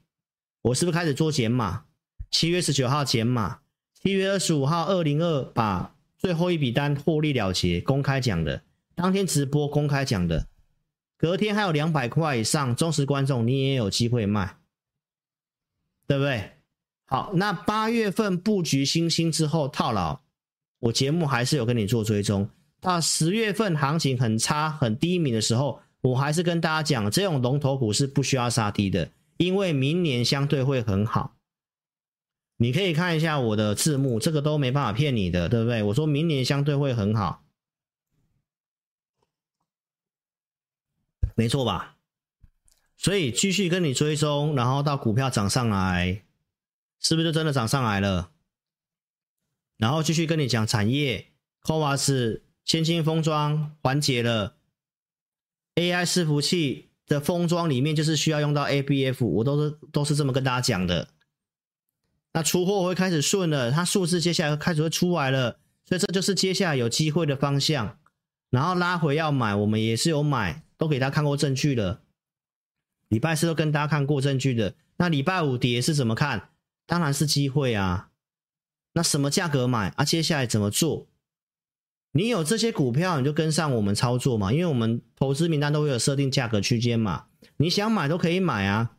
[0.63, 1.85] 我是不是开始做减码？
[2.31, 3.61] 七月十九号减码，
[3.95, 8.63] 七月二十五号二零二把最后一笔单获利了结，公开讲的，
[8.95, 10.47] 当天直播公开讲的。
[11.17, 14.57] 隔天还有两百块以上，忠实观众你也有机会卖，
[16.07, 16.53] 对不对？
[17.07, 20.21] 好，那八月份布局星星之后套牢，
[20.79, 22.49] 我节目还是有跟你做追踪。
[22.81, 31.38] 到十月份行情很差、很低迷的时候，我还是跟大家讲，这种龙头股是不需要杀低的，因为明年相对会很好。
[32.61, 35.83] 你可以看一下我的字幕，这个都没办法骗你的，对不对？
[35.85, 37.45] 我说明年相对会很好。
[41.37, 41.97] 没错吧？
[42.97, 46.25] 所以继续跟你追踪，然后到股票涨上来，
[46.99, 48.33] 是不是就真的涨上来了？
[49.77, 51.29] 然后继续跟你讲产业
[51.63, 54.57] ，CoWoS 先进封装缓解了
[55.77, 61.09] ，AI 伺服器的封装里面就是需要用到 ABF，我都是都是这么跟大家讲的。
[62.39, 67.99] 那出货会开始顺了，它数字接下来开始会出来了，所以这就是接下来有机会的方向。
[68.51, 72.03] 然后拉回要买，我们也是有买，都给大家看过证据了。
[73.09, 74.77] 礼拜四都跟大家看过证据的。
[74.99, 76.51] 那礼拜五跌是怎么看？
[76.87, 78.11] 当然是机会啊。
[78.93, 80.05] 那什么价格买啊？
[80.05, 81.09] 接下来怎么做？
[82.13, 84.53] 你有这些股票，你就跟上我们操作嘛。
[84.53, 87.25] 因为我们投资名单都会有设定价格区间嘛。
[87.57, 88.93] 你想买都可以买啊。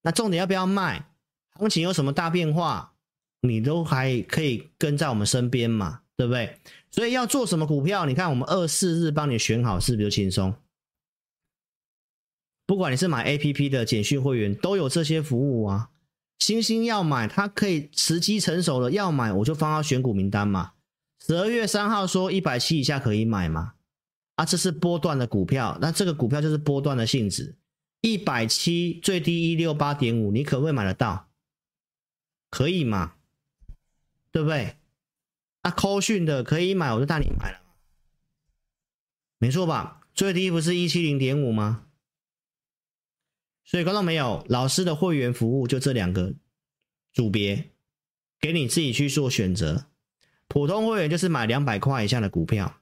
[0.00, 1.10] 那重点要不要卖？
[1.58, 2.92] 行情有什么大变化，
[3.40, 6.58] 你都还可以跟在我们身边嘛，对不对？
[6.90, 8.06] 所以要做什么股票？
[8.06, 10.54] 你看我们二四日帮你选好，是不是就轻松？
[12.66, 15.90] 不管你是买 APP 的简讯会员，都有这些服务啊。
[16.38, 20.72] 星星要买，它可以时机成熟了要买，我就放到选股名单嘛。
[21.24, 23.74] 十二月三号说一百七以下可以买嘛？
[24.34, 27.56] 啊，这是波段的股票，那这个股票就是波段的性质。
[28.02, 31.28] 一百七最低一六八点五，你可不可以买得到？
[32.50, 33.14] 可以嘛？
[34.30, 34.76] 对不对？
[35.62, 37.60] 那扣讯的可以买，我就带你买了，
[39.38, 40.02] 没错吧？
[40.14, 41.86] 最低不是一七零点五吗？
[43.64, 46.34] 所以观众没有老师的会员服务就这两个
[47.12, 47.70] 组别，
[48.38, 49.86] 给你自己去做选择。
[50.46, 52.80] 普通会员就是买两百块以下的股票。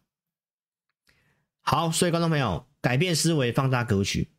[1.63, 4.34] 好，所以观众朋友改变思维，放大格局。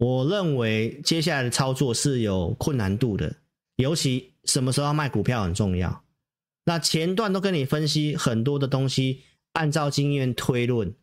[0.00, 3.36] 我认为接下来的操作是有困难度的，
[3.76, 6.02] 尤其什么时候要卖股票很重要。
[6.64, 10.94] 那前段都跟你分析很多的东西，按照经验推论，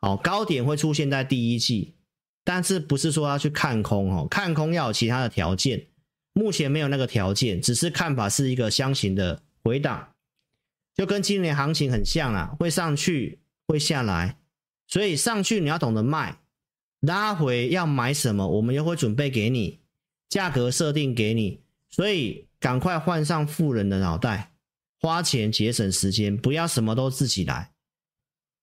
[0.00, 1.94] 好，高点会出现在第一季，
[2.42, 4.26] 但是不是说要去看空哦？
[4.28, 5.86] 看空要有其他的条件，
[6.32, 10.08] 目前没有那个条件，只是看法是一个箱型的回档，
[10.96, 13.38] 就跟今年行情很像啊，会上去
[13.68, 14.38] 会下来，
[14.88, 16.41] 所以上去你要懂得卖，
[17.02, 19.80] 拉回要买什么，我们又会准备给你，
[20.28, 24.52] 价格设定给你，所以赶快换上富人的脑袋。
[25.00, 27.72] 花钱节省时间，不要什么都自己来。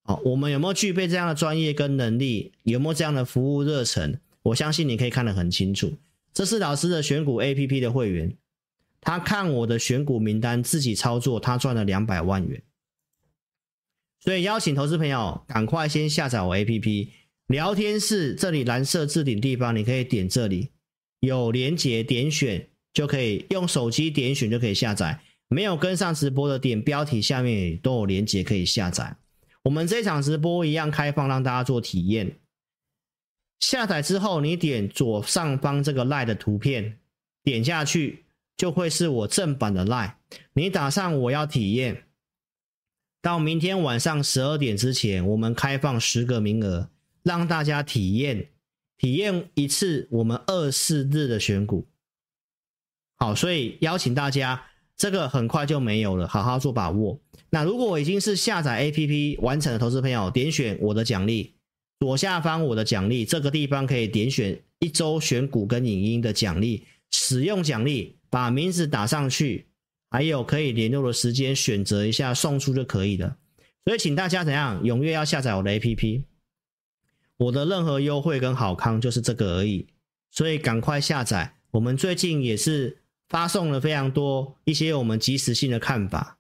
[0.03, 2.53] 好，我们有没有具备这样的专业跟能力？
[2.63, 4.21] 有没有这样的服务热忱？
[4.41, 5.97] 我相信你可以看得很清楚。
[6.33, 8.37] 这是老师的选股 APP 的会员，
[9.01, 12.63] 他看我的选股名单，自己操作，他赚了两百万元。
[14.21, 17.09] 所以邀请投资朋友赶快先下载我 APP，
[17.49, 20.69] 聊天室这里蓝色置顶地方，你可以点这里
[21.19, 25.19] 有连接，点选就可以用手机点选就可以下载。
[25.47, 29.17] 没有跟上直播的，点标题下面都有连接可以下载。
[29.63, 32.37] 我们这场直播一样开放，让大家做体验。
[33.59, 36.99] 下载之后，你点左上方这个 LINE 的图片，
[37.43, 38.25] 点下去
[38.57, 40.11] 就会是我正版的 LINE。
[40.53, 42.03] 你打上我要体验，
[43.23, 46.91] 到明天晚上十二点之前，我们开放十个名额，
[47.30, 48.49] 让大家体验
[48.97, 51.88] 体验一次我们二四日的选股。
[53.17, 54.65] 好，所以邀请大家。
[55.01, 57.17] 这个很快就没有了，好好做把握。
[57.51, 61.53] 那如果我已经是下载 APP 完成的投资朋友，点选我的奖励，
[62.01, 69.69] 左下方我的奖励这个地方可以点选一周选股跟影音的奖励，使用奖励，把名字打上去，
[70.09, 73.38] 还有可以联络的时间选择一下送出就可以了。
[73.86, 76.23] 所以请大家怎样踊跃要下载我的 APP，
[77.39, 79.87] 我的任何优惠跟好康就是这个而已，
[80.31, 81.55] 所以赶快下载。
[81.71, 82.99] 我们最近也是。
[83.29, 86.39] 发送了非常多一些我们即时性的看法，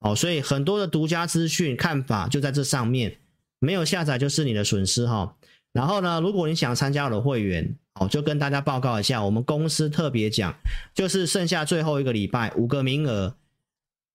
[0.00, 3.18] 哦，所以很多的独家资讯看法就在这上面，
[3.60, 5.36] 没有下载就是你的损失哈。
[5.72, 10.52] 然后呢，如果你想参加我的会员，哦，就跟大家报告一下，我们公司特别讲，
[10.92, 13.36] 就是剩下最后一个礼拜五个名额，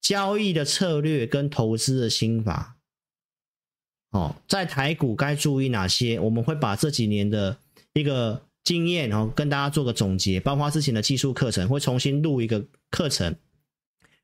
[0.01, 2.75] 交易的策略跟投资的心法，
[4.11, 6.19] 哦，在台股该注意哪些？
[6.19, 7.57] 我们会把这几年的
[7.93, 8.41] 一个。
[8.65, 13.35] 经验，然后跟大家做个总结，包括之前的技术课程，会重新录一个课程。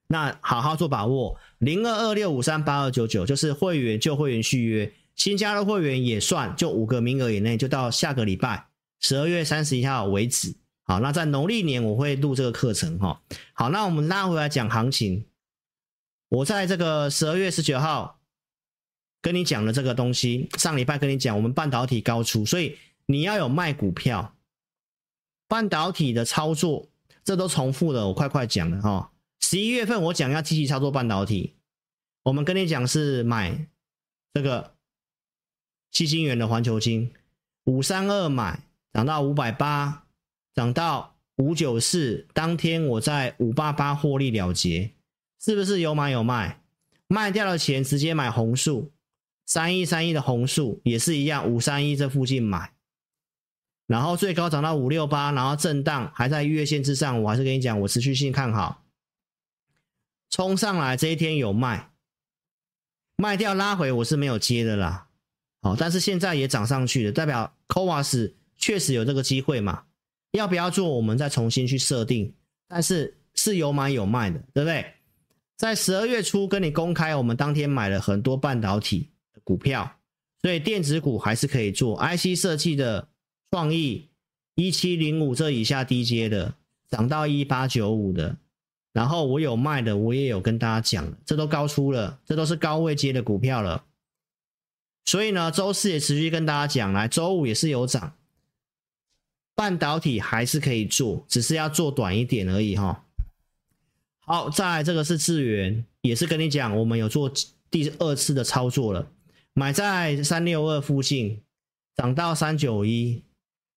[0.06, 8.68] 那好好做把握，零二二六五三八二九九就是会员旧会员续约，新加入会员也算，就五个名额以内，就到下个礼拜
[9.00, 10.56] 十二月三十一号为止。
[10.84, 13.20] 好，那在农历年我会录这个课程哈。
[13.54, 15.26] 好，那我们拉回来讲行情，
[16.30, 18.20] 我在这个十二月十九号
[19.26, 24.36] 跟你讲的这个东西，上礼拜跟你讲，我们半导体高出，所以你要有卖股票。
[25.48, 26.88] 半导体的操作，
[27.24, 29.12] 这都重复了，我快快讲了哈。
[29.40, 31.56] 十一月份我讲要积极操作半导体，
[32.22, 33.68] 我们跟你讲是买
[34.32, 34.76] 这个
[35.92, 37.12] 矽晶圆的环球金，
[37.64, 40.04] 五三二买涨到五百八，
[40.54, 44.92] 涨到五九四，当天我在五八八获利了结，
[45.44, 46.62] 是不是有买有卖？
[47.08, 48.92] 卖掉的钱直接买红树，
[49.46, 52.72] 三一三一的红树也是一样，五三一这附近买。
[53.88, 58.84] 然后最高涨到五六八，然后震荡还在月线之上，我还是跟你讲，我持续性看好。
[60.32, 61.92] 冲上来这一天有卖，
[63.16, 65.08] 卖掉拉回我是没有接的啦。
[65.62, 69.84] 好，但是现在也涨上去了，代表 CoWoS 确实有这个机会嘛？
[70.32, 70.90] 要不要做？
[70.90, 72.34] 我们再重新去设定，
[72.68, 74.94] 但是是有买有卖的，对不对？
[75.56, 79.12] 在十二月初跟你公开，我们当天买了很多半导体
[79.46, 79.90] 股票，
[80.42, 81.98] 所以电子股还是可以做。
[81.98, 83.08] IC 设计的
[83.52, 84.10] 创意
[84.56, 86.56] 一七零五这以下低阶的
[86.90, 88.36] 涨到一八九五的，
[88.92, 93.86] 然后我有卖的，我也有跟大家讲，这都高出了，这都是高位阶的股票了。
[95.06, 98.16] 所以呢，周四也持续跟大家讲，来周五也是有涨，
[99.54, 103.06] 半导体还是可以做，只是要做短一点而已哈。
[104.22, 107.32] 好，再来这个是智原，也是跟你讲，我们有做
[107.70, 109.08] 第二次的操作了，
[109.58, 111.42] 买在三六二附近，
[111.96, 113.24] 涨到三九一，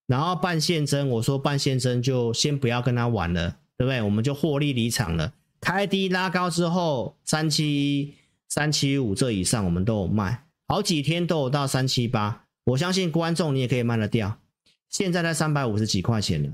[0.08, 4.02] 然后半现增，我说半现增就先不要跟他玩了，对不对？
[4.02, 5.32] 我们就获利离场了。
[5.60, 8.14] 开低拉高之后，三七一、
[8.48, 14.40] 三七五这以上我们都有卖，好几天都有到三七八，我相信观众你也可以卖得掉。
[14.88, 16.50] 现在在三百五十几块钱了。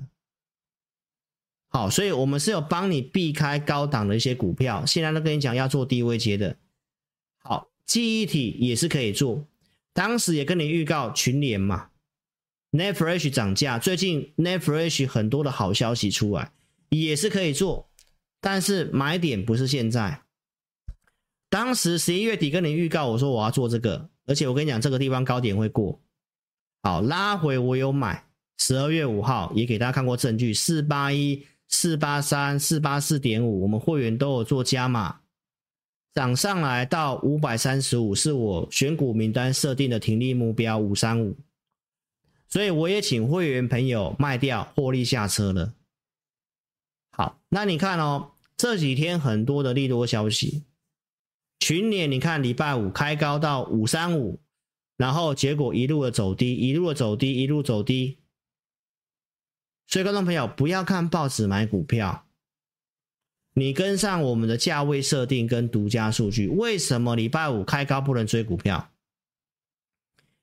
[1.71, 6.55] 好，所以我们是有帮你避开高档的一些股票，现在都跟你讲要做低位接的。
[7.87, 9.47] 记忆体也是可以做，
[9.93, 11.89] 当时也跟你预告群联嘛
[12.73, 16.53] ，Netfresh 涨价，最近 Netfresh 很多的好消息出来，
[16.91, 17.89] 也是可以做，
[18.41, 20.23] 但是买点不是现在。
[21.49, 26.01] 当时十一月底跟你预告，我说我要做这个，而且我跟你讲这个地方高点会过，
[26.83, 28.27] 好，拉回我有买，
[28.59, 31.47] 十二月五号也给大家看过证据，四八一。
[31.67, 35.19] 四八三四八四点五，我们会员都有做加码，
[36.15, 41.37] 涨上来到五百三十五，是我选股名单设定的停利目标五三五，
[42.49, 45.75] 所以我也请会员朋友卖掉获利下车了。
[47.11, 50.63] 好，那你看哦，这几天很多的利多消息，
[51.59, 54.39] 群联你看礼拜五开高到五三五，
[54.97, 58.19] 然后结果一路的走低，一路的走低，一路走低。
[59.89, 62.27] 所以，观众朋友，不要看报纸买股票，
[63.55, 66.49] 你跟上我们的价位设定跟独家数据。
[66.49, 68.91] 为什么礼拜五开高不能追股票？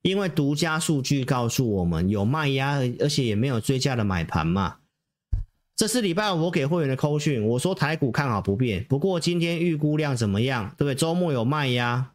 [0.02, 4.78] 因为独家数据告诉我们有卖压，而且也没有追价的买盘嘛。
[5.76, 10.70] 这是礼拜五我给会员的扣讯，我说台股看好不变，不过今天预估量怎么样？
[10.78, 10.96] 对不对？
[10.96, 12.14] 周末有卖压，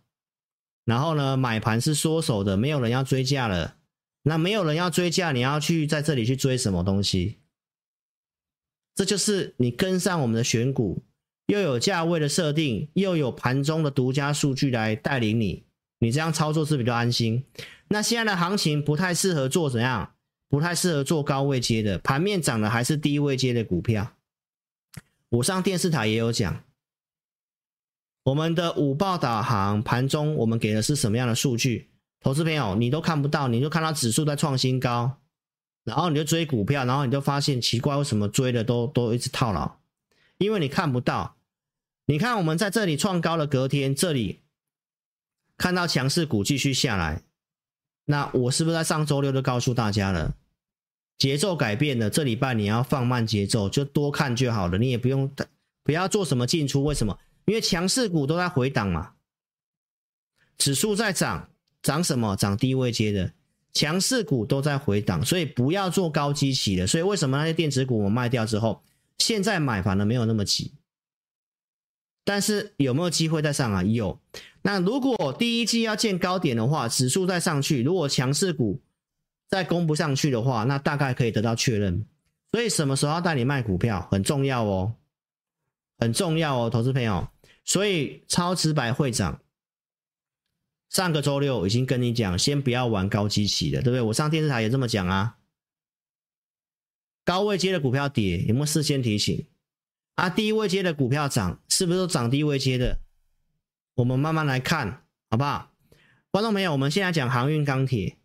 [0.85, 3.77] 然后呢，买盘是缩手的，没有人要追价了。
[4.23, 7.39] 那没有人要追价，你要去在这里去追什么东西？
[8.97, 11.05] 这就是你跟上我们的选股，
[11.47, 15.65] 又有价位的设定，又有盘中的独家数据来带领你，
[16.01, 17.45] 你这样操作是比较安心。
[17.89, 20.15] 那现在的行情不太适合做怎样？
[20.49, 24.15] 不太适合做高位接的，盘面涨的还是低位接的股票。
[25.29, 26.65] 我上电视台也有讲，
[28.23, 31.91] 我们的午报导航盘中我们给的是什么样的数据？
[32.21, 35.19] 投资朋友，你都看不到，你就看到指数在创新高，
[35.87, 39.79] 然后你就追股票，然后你就发现奇怪，为什么追的都都一直套牢？
[40.37, 41.37] 因为你看不到。
[42.07, 44.43] 你看我们在这里创高了，隔天这里
[45.57, 47.23] 看到强势股继续下来，
[48.07, 50.35] 那我是不是在上周六就告诉大家了？
[51.17, 55.33] 节奏改变了，这礼拜你要放慢节奏，就多看就好了，你也不用
[55.85, 56.83] 不要做什么进出。
[56.85, 57.17] 为什么？
[57.45, 59.13] 因为强势股都在回档嘛，
[60.59, 61.49] 指数在涨。
[61.83, 62.35] 涨什么？
[62.35, 63.33] 涨低位阶的
[63.77, 66.87] 强势股都在回档，所以不要做高基期的。
[66.87, 68.83] 所以为什么那些电子股我卖掉之后，
[69.19, 70.73] 现在买反而没有那么急？
[72.25, 73.83] 但是有没有机会再上啊？
[73.83, 74.19] 有。
[74.63, 78.81] 那如果第一季要见高点的话，指数再上去，如果强势股
[79.51, 82.07] 再攻不上去的话，那大概可以得到确认。
[82.51, 84.95] 所以什么时候要带你卖股票很重要哦，
[85.99, 87.29] 很重要哦，投资朋友。
[87.65, 89.39] 所以超直白会长。
[90.89, 94.01] 上个周六已经跟你讲，先不要玩高基期的，对不对？
[94.01, 95.37] 我上电视台也这么讲啊。
[97.25, 99.47] 高位接的股票跌，有没有事先提醒？
[100.15, 103.01] 啊，低位接的股票涨，是不是都涨低位接的？
[103.97, 105.73] 我们慢慢来看，好不好？
[106.31, 108.17] 观众朋友，我们现在讲航运钢铁。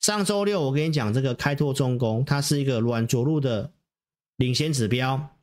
[0.00, 3.72] 上周六我跟你讲，这个开拓重工，它是一个软着陆的
[4.36, 5.36] 领先指标。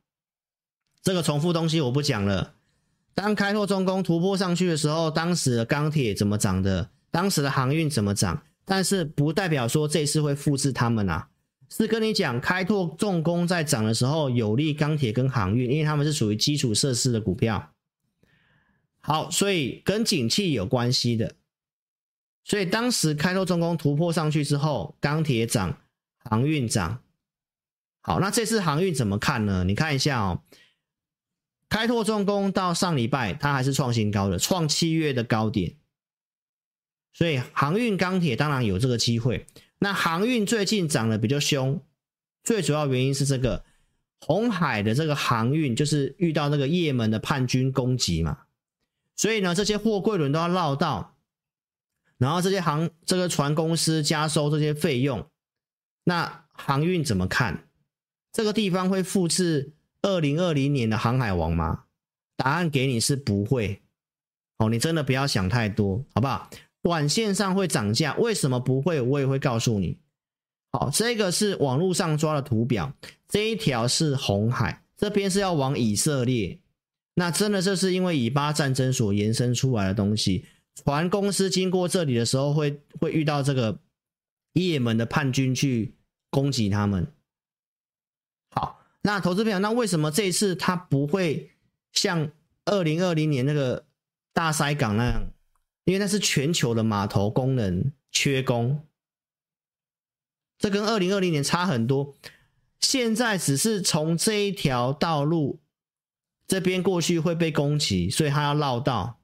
[1.02, 2.53] 这个重复东西我不讲了。
[3.14, 6.90] 当开拓重工突破上去的时候，当时的钢铁怎么涨的？
[7.10, 8.42] 当时的航运怎么涨？
[8.64, 11.28] 但是不代表说这次会复制他们啊，
[11.68, 17.70] 是跟你讲开拓重工在涨的时候有利钢铁跟航运，因为他们是属于基础设施的股票。
[19.00, 21.34] 好，所以跟景气有关系的。
[22.42, 25.78] 所以当时开拓重工突破上去之后，钢铁涨，
[26.28, 27.00] 航运涨。
[28.00, 29.62] 好，那这次航运怎么看呢？
[29.64, 30.42] 你看一下哦。
[31.74, 35.74] 开拓重工到上礼拜它还是创新高的，创七月的高点。
[37.12, 39.44] 所以航运钢铁当然有这个机会。
[39.80, 41.82] 那航运最近涨得比较凶，
[42.44, 43.64] 最主要原因是这个
[44.20, 48.42] 红海的这个航运就是遇到那个也门的叛军攻击嘛，
[49.16, 51.16] 所以呢，这些货柜轮都要绕道，
[52.18, 55.28] 然后这些航这个船公司加收这些费用，
[56.04, 57.66] 那航运怎么看？
[58.32, 59.72] 这个地方会复制
[60.04, 61.84] 二零二零年的航海王吗？
[62.36, 63.80] 答案给你是不会。
[64.58, 66.50] 哦，你真的不要想太多，好不好？
[66.82, 69.00] 短线上会涨价，为什么不会？
[69.00, 69.98] 我也会告诉你。
[70.72, 72.92] 好，这个是网络上抓的图表，
[73.26, 76.58] 这一条是红海，这边是要往以色列。
[77.14, 80.44] 那真的这是因为以巴战争所延伸出来的东西。
[80.84, 83.78] 船公司经过这里的时候会，会会遇到这个
[84.52, 85.94] 也门的叛军去
[86.30, 87.06] 攻击他们。
[89.06, 91.52] 那投资朋友，那为什么这一次它不会
[91.92, 92.30] 像
[92.64, 93.84] 二零二零年那个
[94.32, 95.26] 大塞港那样？
[95.84, 98.86] 因为那是全球的码头工人缺工，
[100.58, 102.14] 这跟二零二零年差很多。
[102.80, 105.60] 现在只是从这一条道路
[106.46, 109.20] 这边过去会被攻击，所以他要绕道，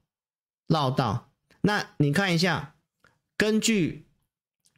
[0.67, 1.31] 绕道。
[1.61, 2.75] 那你看一下，
[3.35, 4.05] 根据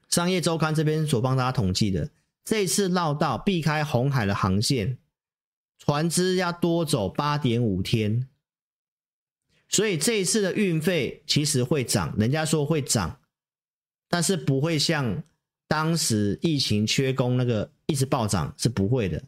[0.08, 2.10] 商业周刊这边所帮大家统计的，
[2.44, 4.98] 这次绕道避开红海的航线，
[5.78, 8.28] 船只要多走八点五天。
[9.70, 13.20] 所以这一次的运费其实会涨，人家说会涨，
[14.08, 15.24] 但是不会像
[15.68, 19.24] 当时疫情缺工那个一直暴涨，是不会的。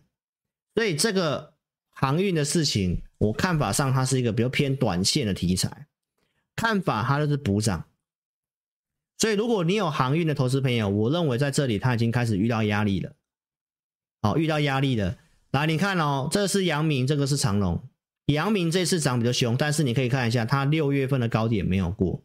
[0.76, 1.56] 所以这个
[1.90, 5.88] 航运的事情，我看法上它是一个比较偏短线的题材，
[6.56, 7.88] 看法它就是补涨。
[9.18, 13.14] 所以如果你有航运的投资朋友，我认为在这里他已经开始遇到压力了。
[14.22, 15.18] 好，遇到压力了，
[15.52, 17.82] 来你看哦，这是阳明，这个是长荣。
[18.28, 22.24] 阳明这次涨比较凶，但是你可以看一下，它六月份的高点没有过。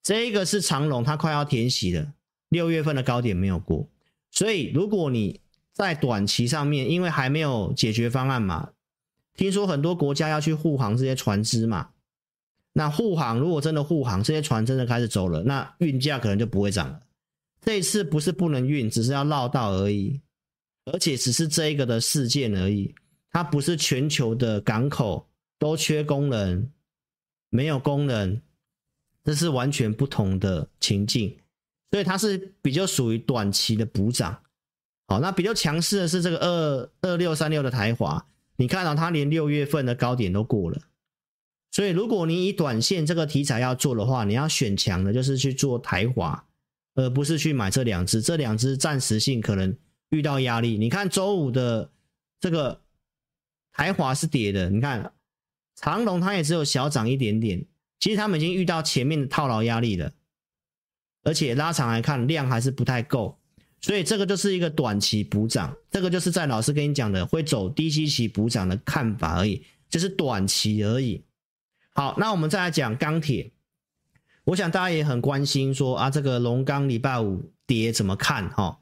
[0.00, 2.12] 这个是长荣，它快要填息了，
[2.48, 3.88] 六月份的高点没有过。
[4.30, 5.40] 所以如果你
[5.72, 8.70] 在短期上面，因为还没有解决方案嘛，
[9.34, 11.90] 听说很多国家要去护航这些船只嘛，
[12.76, 17.00] 那护航如果真的护航，这些船真的开始走了，那运价可能就不会涨了。
[17.62, 20.20] 这一次不是不能运，只是要绕道而已，
[20.92, 22.94] 而且只是这一个的事件而已。
[23.30, 26.70] 它不是全球的港口都缺工人，
[27.48, 28.42] 没有工人，
[29.24, 31.38] 这是完全不同的情境，
[31.90, 34.42] 所以它是比较属于短期的补涨。
[35.06, 40.78] 好，那比较强势的是这个二二六三六的台华，你看到它连六月份的高点都过了，
[41.74, 46.46] 所以如果你以短线这个题材要做的话，你要选强的，就是去做台华，
[46.94, 49.76] 而不是去买这两只，这两只暂时性可能
[50.08, 50.78] 遇到压力。
[50.78, 51.90] 你看周五的
[52.40, 52.80] 这个。
[53.76, 55.12] 台华是跌的，你看
[55.74, 57.66] 长龙它也只有小涨一点点，
[57.98, 60.12] 其实他们已经遇到前面的套牢压力了，
[61.24, 63.36] 而且拉长来看量还是不太够，
[63.80, 69.60] 所以这个就是一个短期补涨，这个就是在老师跟你讲的会走低吸期补涨的看法而已，
[69.90, 71.20] 就是短期而已。
[71.94, 73.52] 好，那我们再来讲钢铁，
[74.44, 78.80] 我想大家也很关心说啊，这个龙钢礼拜五跌怎么看哈？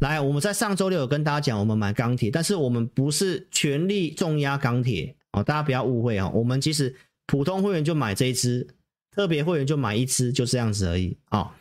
[0.00, 6.30] 来，我们在上周六有跟大家讲，我们买钢铁，但是我们不是全力重压钢铁哦，大家不要误会哦。
[6.34, 6.94] 我们其实
[7.26, 8.66] 普通会员就买这一支，
[9.10, 11.54] 特别会员就买一支，就这样子而已啊。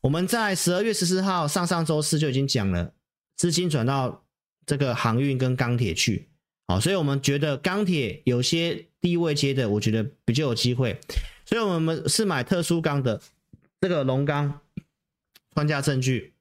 [0.00, 2.92] 我们在十二月十四号上上周四就已经讲了，
[3.36, 4.24] 资金转到
[4.66, 6.28] 这个航运跟钢铁去，
[6.66, 10.98] 好，所以我们觉得钢铁有些低位接的，我觉得比较有机会，
[11.44, 13.20] 所以我们是买特殊钢的
[13.80, 14.60] 这个龙钢，
[15.54, 16.32] 专家证据。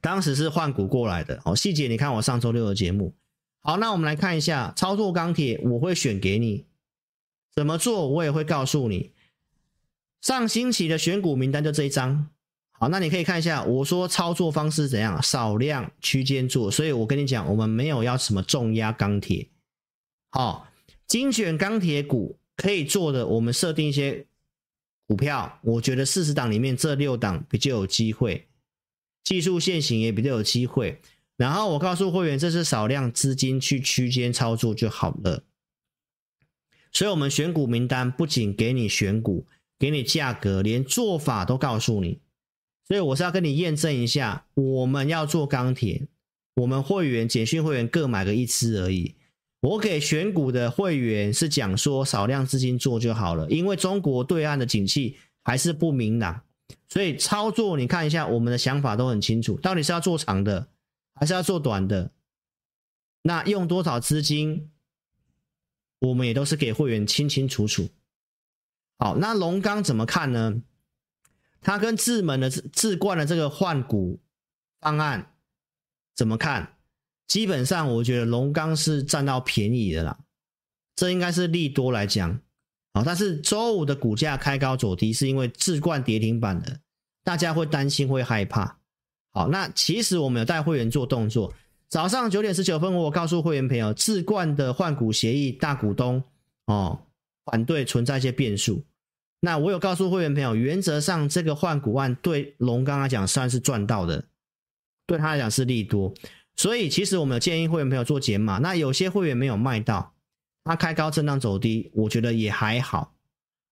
[0.00, 3.14] 当时是换股过来的，哦，细节你看我上周六的节目。
[3.60, 6.66] 好，那我们来看一下操作钢铁，我会选给你
[7.54, 9.12] 怎么做，我也会告诉你。
[10.20, 12.28] 上星期的选股名单就这一张。
[12.84, 19.48] 好，那你可以看一下，我说操作方式怎样，少量区间做，所以我跟你讲，我们没有要什么重压钢铁。
[20.28, 20.68] 好，
[21.06, 24.26] 精选钢铁股可以做的，我们设定一些
[25.06, 28.46] 股票，我觉得四十档里面这六档比较有机会。
[29.22, 31.00] 技术线型也比较有机会，
[31.38, 35.42] 然后我告诉会员，这是少量资金去区间操作就好了。
[36.92, 39.46] 所以，我们选股名单不仅给你选股，
[39.78, 42.20] 给你价格，连做法都告诉你。
[42.86, 46.06] 所以，我是要跟你验证一下，我们要做钢铁，
[46.56, 49.14] 我们会员简讯会员各买个一支而已。
[49.60, 56.42] 我给选股的会员是讲说少量资金做就好了，因为中国对岸的景气还是不明朗。
[56.88, 60.68] 所以操作，你看一下，我们的想法都很清楚，到底是要做长的，
[61.14, 62.10] 还是要做短的？
[63.22, 64.70] 那用多少资金？
[66.00, 67.88] 我们也都是给会员清清楚楚。
[68.98, 70.60] 好，那龙钢怎么看呢？
[71.64, 74.20] 它跟智门的智冠的这个换股
[74.80, 75.34] 方案
[76.14, 76.76] 怎么看？
[77.26, 80.18] 基本上我觉得龙钢是占到便宜的啦，
[80.94, 82.38] 这应该是利多来讲。
[82.92, 86.78] 好，但是周五的股价开高走低，是因为智冠跌停板的，
[87.24, 88.78] 大家会担心会害怕。
[89.32, 91.52] 好，那其实我们有带会员做动作。
[91.88, 96.22] 早上九点十九分，我告诉会员朋友，智冠的换股协议大股东
[96.66, 97.00] 哦
[97.46, 98.84] 反对存在一些变数。
[99.44, 104.24] 那我有告诉会员朋友，原则上这个换股案对龙钢来讲算是赚到的，
[105.06, 106.14] 对他来讲是利多。
[106.56, 108.56] 所以其实我们有建议会员朋友做减码。
[108.56, 110.14] 那有些会员没有卖到，
[110.64, 113.14] 他开高震荡走低，我觉得也还好，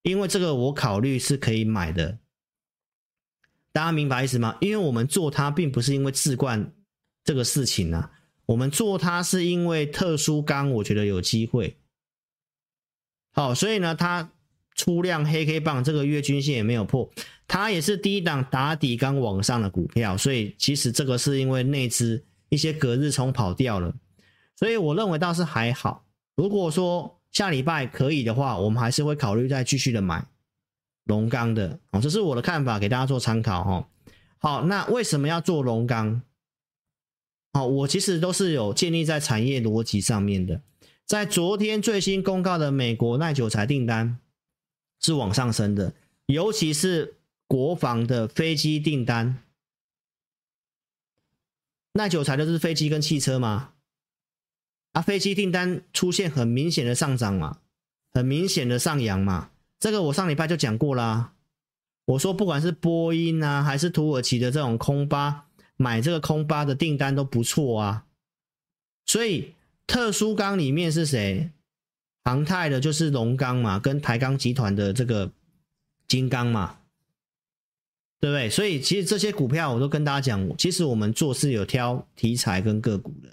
[0.02, 2.18] 因为这个我考虑是可以买的。
[3.72, 4.58] 大家明白意思吗？
[4.60, 6.70] 因为我们做它并不是因为置冠
[7.24, 8.10] 这个事情啊，
[8.44, 11.78] 我们做它是因为特殊钢，我觉得有机会。
[13.32, 14.31] 好，所以呢，它
[14.74, 17.10] 出量黑 K 棒，这个月均线也没有破，
[17.46, 23.94] 它也是低档打底刚往上的股票，所以其实这个是因为内资一些隔日冲跑掉了，
[24.56, 26.04] 所以我认为倒是还好。
[26.34, 30.26] 如果说下礼拜可以的话，我们还是会考虑再继续的买。
[31.04, 33.88] 龙钢的哦，这是我的看法，给大家做参考哈。
[34.38, 36.22] 好，那为什么要做龙钢？
[37.52, 40.62] 好，我其实都是有建立在产业逻辑上面的。
[41.04, 44.16] 在昨天最新公告的美国耐久材订单
[45.02, 45.92] 是往上升的，
[46.26, 49.42] 尤其是国防的飞机订单。
[51.94, 53.72] 耐久材就是飞机跟汽车嘛？
[54.92, 57.58] 啊，飞机订单出现很明显的上涨嘛，
[58.12, 59.50] 很明显的上扬嘛。
[59.78, 61.34] 这个我上礼拜就讲过啦，
[62.04, 68.06] 我说不管是波音啊，还是土耳其的这种空巴，买这个空巴的订单都不错啊。
[69.04, 69.54] 所以
[69.86, 71.50] 特殊钢里面是谁？
[72.24, 75.30] 航太的就是龙钢嘛，跟台钢集团的这个
[76.06, 76.78] 金刚嘛，
[78.20, 78.48] 对不对？
[78.48, 83.28] 所以其实这些股票我都跟大家讲，其实我们做是有挑题材跟个股的，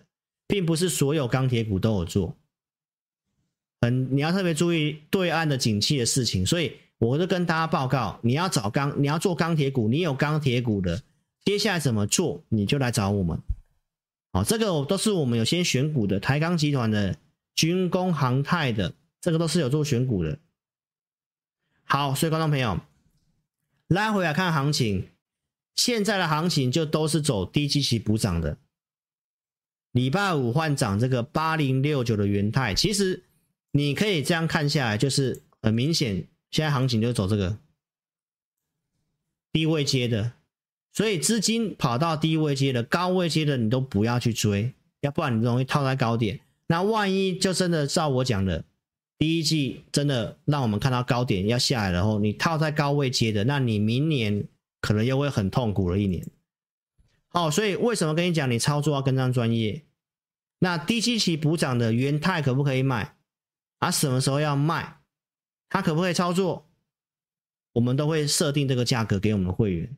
[0.47, 2.35] 并不是所有钢铁股都有做。
[3.81, 11.01] 嗯，你要特别注意对岸的景气的事情，所以我就跟大家报告，你要找钢，你要做钢铁股，你有钢铁股的，
[11.45, 13.39] 接下来怎么做，你就来找我们。
[14.33, 17.15] 好，这个都是我们有先选股的，台钢集团的、
[17.55, 20.39] 军工、航太的，这个都是有做选股的。
[21.83, 22.79] 好，所以观众朋友，
[23.87, 25.09] 拉回来看行情，
[25.75, 28.57] 现在的行情就都是走低基期补涨的。
[29.91, 33.23] 礼拜五换涨这个八零六九的元泰，其实。
[33.71, 37.59] 你可以这样看下来，就是很明显，现在行情就走这个
[39.51, 40.33] 低位接的，
[40.91, 46.39] 所以资金跑到低位接的、高位接的，你都不要去追，要不然你容易套在高点。
[46.71, 48.63] 那万一就真的照我讲的，
[49.17, 54.47] 第一季真的让我们看到高点要下来，然后你套在高位接的，那你明年
[54.79, 56.23] 可能又会很痛苦了一年。
[57.29, 59.83] 好，所以为什么跟你讲，你操作要跟上专业？
[60.59, 63.15] 那低基期补涨的元泰可不可以买？
[63.79, 64.99] 啊，什么时候要卖？
[65.69, 66.69] 它可不可以操作？
[67.73, 69.97] 我们都会设定这个价格给我们的会员。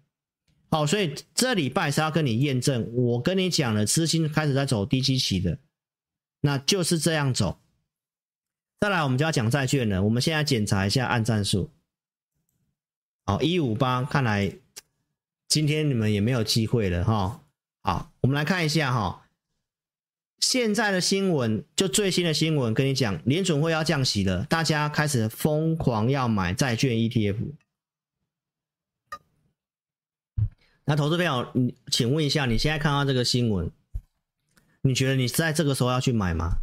[0.70, 5.58] 好，所以这礼拜是要跟你验证，我跟你讲了，资金开始在走低基期的，
[6.42, 7.58] 那就是这样走。
[8.80, 10.04] 再来，我们就要讲债券了。
[10.04, 11.70] 我们现在检查一下按战术。
[13.26, 14.58] 好，一五八，看来
[15.48, 17.44] 今天你们也没有机会了哈。
[17.84, 19.28] 好，我们来看一下哈。
[20.40, 27.38] 现在的新闻就最新的新闻，跟你讲，联准会要降息了，大家开始疯狂要买债券 ETF。
[30.86, 33.72] 那投资朋友，你请问一下，你现在看到这个新闻，
[34.82, 36.60] 你觉得你在这个时候要去买吗？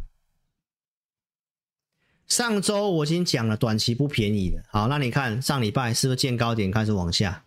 [2.27, 4.63] 上周我已经讲了，短期不便宜的。
[4.69, 7.43] 好，那你看上礼拜是不是见高点开始往下，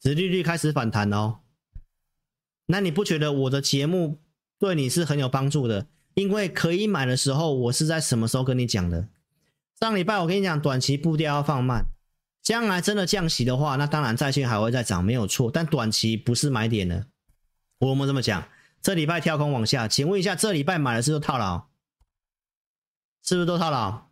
[0.00, 1.40] 殖利率开始反弹哦？
[2.66, 4.18] 那你不觉得我的节目？
[4.58, 9.08] 对你是很有帮助的，因为可以买的时候，我是在什么时候跟你讲的？
[9.78, 11.84] 上礼拜我跟你讲，短期步调要放慢，
[12.42, 15.50] 将来真的降息的话，那当然债券还会再涨，没有错。
[15.50, 17.06] 但短期不是买点呢，
[17.78, 18.48] 我们这么讲？
[18.84, 21.70] 这礼拜跳空往下，请问一下，这礼拜买的是不是套牢？
[23.22, 24.10] 是不是都套牢？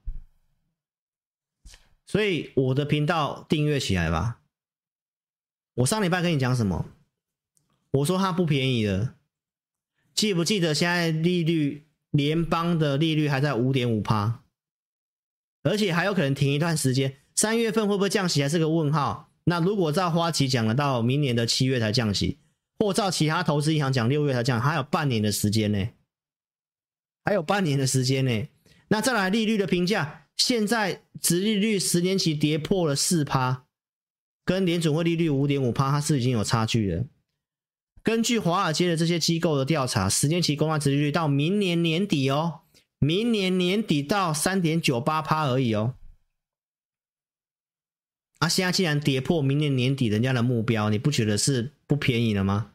[2.06, 4.40] 所以我的频道订阅起来吧。
[5.74, 6.86] 我上礼拜跟你讲什么？
[7.90, 9.14] 我说它不便宜的。
[10.14, 14.42] 记不记得现在利率联邦的利率还在五点五趴，
[15.64, 17.18] 而且还有可能停一段时间。
[17.34, 19.30] 三月份会不会降息还是个问号？
[19.44, 22.38] 那如果照花旗讲的，到明年的七月才降息，
[22.82, 25.88] 或照其他投资银行讲六月才降，还有半年的时间呢，
[27.24, 28.48] 还有半年的时间呢。
[28.88, 33.66] 那再来利率的评价，现在殖利率十年期跌破了四趴，
[34.44, 37.04] 跟联准会利率五点五趴，它是已经有差距了。
[38.02, 42.62] 根据华尔街的这些机构的调查，十年期公债殖利率到明年年底哦，
[42.98, 45.94] 明年年底到三点九八趴而已哦。
[48.40, 52.71] 啊，现在既然跌破明年年底人家的目标，你不觉得是不便宜了吗？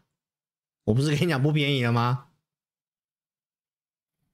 [0.88, 2.28] 我不是跟你讲不便宜了吗？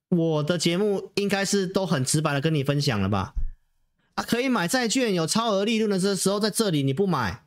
[0.10, 3.34] 我的节目应该是都很直白的跟你分享了吧？
[4.14, 7.45] 啊，可以买债券有超额利润的这时候，在这里你不买。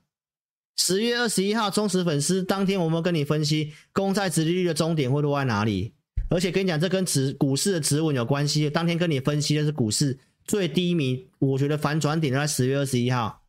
[0.77, 5.95] 十月二十一号忠实粉丝当天，我们跟你分析公债殖利率的终点会落在哪里？
[6.29, 8.69] 而且跟你讲，这跟指股市的指稳有关系。
[8.69, 13.45] 当天跟你分析的是股市最低迷，我觉得反转点在十月二十一号。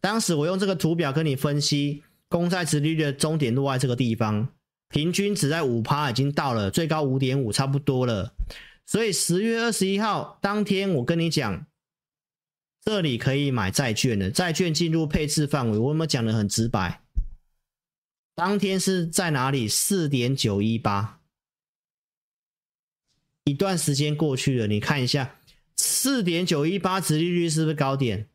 [0.00, 4.54] 当时我用这个图表跟你分析，公债殖利率的终点落在这个地方，
[4.88, 8.34] 平均值在五趴，已经到了最高五点五，差不多了。
[8.86, 11.66] 所以十月二十一号当天，我跟你讲，
[12.82, 17.02] 这里可以买债券的，债券进入配置范围，我有没有讲的很直白？
[18.34, 19.66] 当天是在哪里？
[19.66, 21.20] 四点九一八，
[23.44, 25.36] 一段时间过去了，你看一下，
[25.76, 28.28] 四点九一八殖利率是不是高点？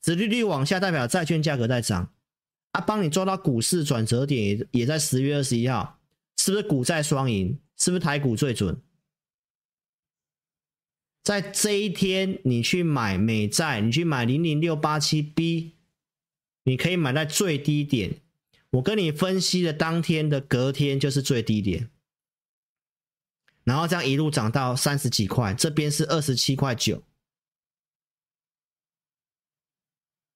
[0.00, 2.14] 殖利率往下代表债券价格在涨，
[2.78, 5.98] 啊，帮你抓到股市转折点也也在十月二十一号，
[6.36, 7.58] 是不是股债双赢？
[7.76, 8.80] 是不是台股最准？
[11.24, 15.74] 在这一天你去买美债，你去买零零六八七 B，
[16.62, 18.20] 你可以买在最低点。
[18.70, 21.90] 我跟你分析的当天的隔天就是最低点，
[23.64, 27.02] 然后这样一路涨到三十几块，这边是二十七块九。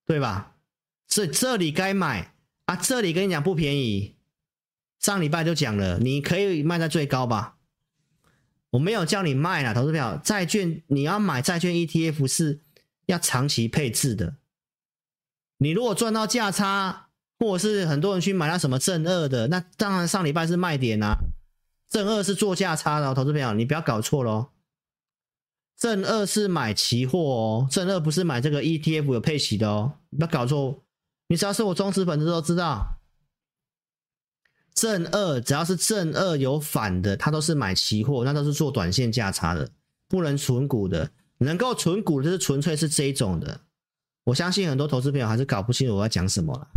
[0.05, 0.57] 对吧？
[1.09, 2.32] 所以这里该买
[2.72, 4.14] 啊，这里跟你讲不便宜。
[4.98, 7.56] 上礼拜就讲了，你可以卖在最高吧？
[8.70, 12.60] 我没有叫你卖啦，投资票债券你要买债券 ETF 是
[13.04, 14.36] 要长期配置的。
[15.58, 17.08] 你如果赚到价差，
[17.38, 21.16] 或者是很多人去买那什么正二的，那当然上礼拜是卖点啊。
[21.90, 24.48] 正二是做价差的，投资票你不要搞错喽。
[25.76, 30.82] 正二是买期货哦，正二不是买这个 ETF 有配息的哦，不要搞错。
[31.33, 32.99] 你只要是我忠实粉丝都知道，
[34.74, 39.70] 正二只要是正二有反的，它都是买期货，那都是做短线价差的，
[40.09, 41.11] 不能存股的。
[41.39, 43.62] 能够存股的是纯粹是这一种的。
[44.24, 46.68] 我相信很多投资朋友还是搞不清楚我要讲什么了。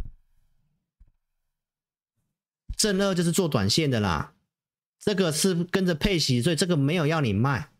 [2.77, 4.35] 正二就是做短线的啦，
[5.01, 7.71] 这个是跟着配息，所以这个没有要你卖。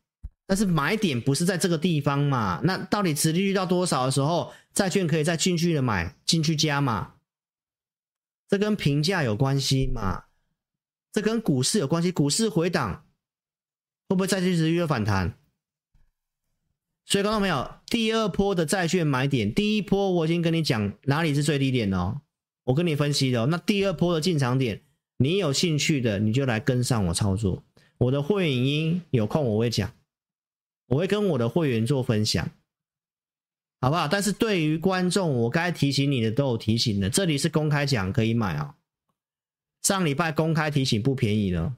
[0.46, 2.60] 但是买点不是在这个地方嘛？
[2.66, 7.14] 那到底殖利率到多少的时候，债券可以再进去的买进去加嘛？
[8.48, 10.26] 这跟评价有关系嘛？
[11.14, 13.08] 这跟股市有关系，股市回档
[14.10, 15.40] 会不会再去殖利率反弹？
[17.06, 17.76] 所以看到没有？
[17.88, 22.22] 第二波的债券买点，第一波我已经跟你讲哪里是最低点哦，
[22.66, 23.48] 我跟你分析的哦。
[23.50, 24.84] 那第二波的进场点，
[25.18, 27.64] 你有兴趣的你就来跟上我操作。
[27.98, 29.94] 我的会员音有空我会讲。
[30.88, 32.52] 我会跟我的会员做分享，
[33.86, 34.08] 好不好？
[34.08, 37.08] 但是对于观众，我该提醒你的都有提醒的。
[37.08, 38.74] 这里是公开讲，可以买哦。
[39.84, 41.72] 上礼拜公开提醒不便宜了，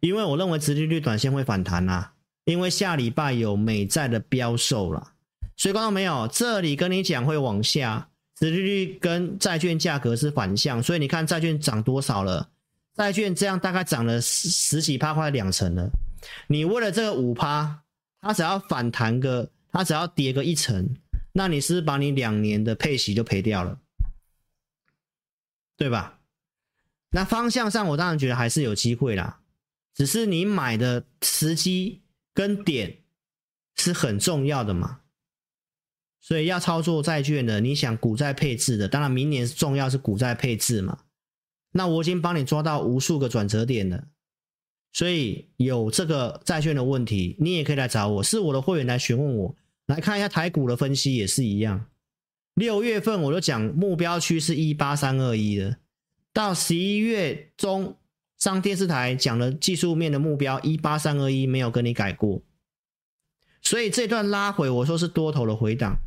[0.00, 2.14] 因为我认为殖利率短线会反弹啊，
[2.46, 5.12] 因为下礼拜有美债的标售了，
[5.58, 12.48] 所以观众没有，这里跟你讲会往下，殖利率跟债券价格是反向，所以你看债券涨多少了？
[12.96, 15.90] 债券这样大概涨了十十几趴，快两成了。
[16.46, 17.82] 你为了这个五趴，
[18.22, 20.94] 它只要反弹个，它只要跌个一成，
[21.32, 23.80] 那你是不是把你两年的配息就赔掉了，
[25.76, 26.20] 对吧？
[27.10, 29.40] 那方向上，我当然觉得还是有机会啦，
[29.94, 32.02] 只是你买的时机
[32.32, 32.98] 跟点
[33.74, 35.00] 是很重要的嘛。
[36.20, 41.00] 所以要操作债券的，你想股债配置的，当然明年重要是股债配置嘛。
[41.72, 44.06] 那我已经帮你抓到无数个转折点了。
[44.92, 49.56] 所以有这个债券的问题，你也可以来找我，是我的会员来询问我，
[49.92, 51.86] 来看一下台股的分析也是一样。
[52.54, 55.78] 六月份我就讲目标区是一八三二一的，
[56.32, 57.96] 到十一月中
[58.38, 62.42] 上电视台讲了技术面的目标一八三二一，没有跟你改过。
[63.60, 65.98] 所以这段拉回我说是多头的回档。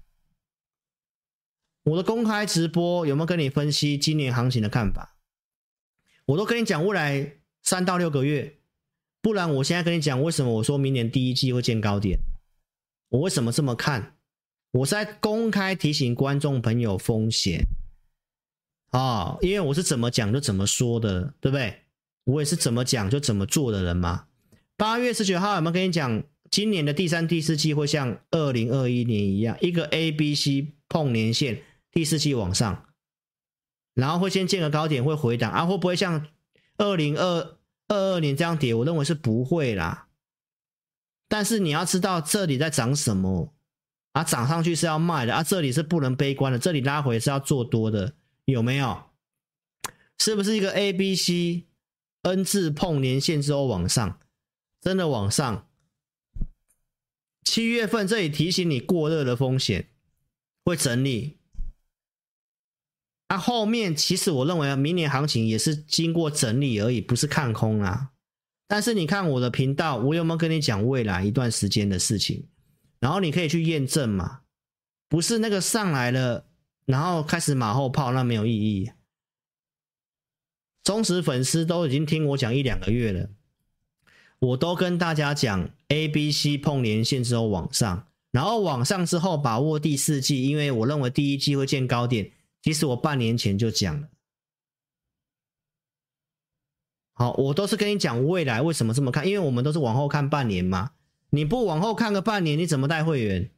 [1.83, 5.15] 我的公开直播有没有跟你分析今年行情的看法？
[6.25, 8.57] 我都跟你讲未来三到六个月。
[9.21, 12.19] 不然，我现在跟你讲，为什么我说明年第一季会见高点？
[13.09, 14.15] 我为什么这么看？
[14.71, 17.65] 我是在公开提醒观众朋友风险
[18.89, 21.83] 啊、哦，因为我是怎么讲就怎么说的，对不对？
[22.25, 24.25] 我也是怎么讲就怎么做的人嘛。
[24.75, 32.85] 八月十九号有没有跟你讲，今年的第三、第四季会像二零二一年一样，一个 A、B、C 碰年线，第四季往上，
[33.93, 35.65] 然后会先建个高点，会回档啊？
[35.65, 36.27] 会不会像
[36.77, 38.73] 二零二二二年这样跌？
[38.73, 40.04] 我认为是不会啦。
[41.27, 43.53] 但是你要知道这里在涨什么
[44.13, 44.23] 啊？
[44.23, 48.15] 涨上去是要卖的啊，这里是不能悲观的，这里拉回是要做多的，
[48.45, 49.03] 有没有？
[50.17, 51.65] 是不是一个 A、B、C
[52.21, 54.19] N 字碰年线之后往上？
[54.81, 55.67] 真的往上，
[57.43, 59.89] 七月份这里提醒你过热的风险
[60.63, 61.39] 会整理。
[63.27, 68.11] 那、啊、后面其实我认为明年行情也是经过整理而已，不是看空啊。
[68.67, 72.47] 但是你看我的频道，我有没有跟你讲未来一段时间的事情？
[72.99, 74.41] 然后你可以去验证嘛，
[75.07, 76.47] 不是那个上来了，
[76.85, 78.91] 然后开始马后炮，那没有意义。
[80.83, 83.29] 忠实粉丝都已经听我讲一两个月了。
[84.39, 92.31] 我都跟大家讲，A、B、C 碰连线之后往上，然后往上之后把握第四季，因为我认为第一季会见高点。
[92.61, 94.07] 其实我半年前就讲了，
[97.17, 100.91] 好，我都是跟你讲未来为什么这么看，因为我们都是往后看半年嘛。
[101.29, 103.49] 你不往后看个半年，你怎么带会员？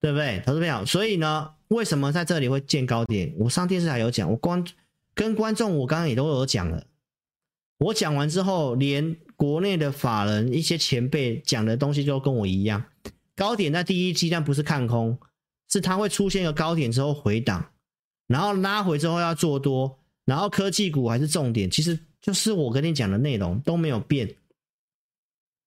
[0.00, 0.42] 对不对？
[0.44, 3.32] 投资朋友，所以呢，为什么在这里会见高点？
[3.38, 4.66] 我上电视台有讲，我光
[5.14, 6.84] 跟观众我刚刚也都有讲了。
[7.78, 12.84] 我讲完之后，连国内的法人一些前辈讲的东西就跟我一样。
[13.36, 15.16] 高点在第一期，但不是看空，
[15.68, 17.70] 是它会出现一个高点之后回档，
[18.26, 19.99] 然后拉回之后要做多，
[20.30, 24.36] 然后科技股还是重点，其实就是我跟你讲的内容都没有变，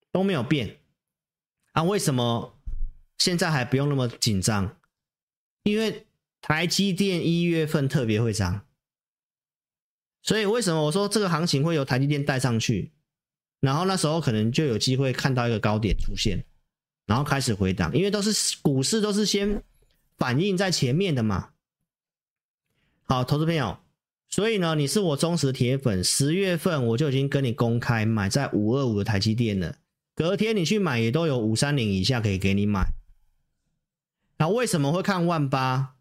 [0.09, 0.77] 都没有变。
[1.73, 2.57] 啊，为什么
[3.17, 4.77] 现在还不用那么紧张？
[5.63, 6.07] 因为
[6.39, 8.65] 台积电一月份特别会涨。
[10.21, 12.93] 所以为什么我说这个行情会由台积电带上去，
[13.59, 16.41] 然后那时候可能就有机会看到一个高点出现，
[17.05, 19.61] 然后开始回档，因为都是股市都是先
[20.17, 21.49] 反映在前面的嘛。
[23.03, 23.77] 好，投资朋友，
[24.33, 29.75] 所以呢，你是我忠实铁粉，十月份我就已经跟你公开买在五二五的台积电了，
[30.15, 32.87] 隔天你去买也都有五三零以下可以给你买。
[34.39, 35.93] 那为什么会看万八？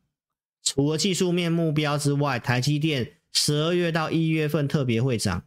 [0.63, 3.13] 除了技术面目标之外，台积电。
[3.35, 5.45] 十二月到一月份特别会涨，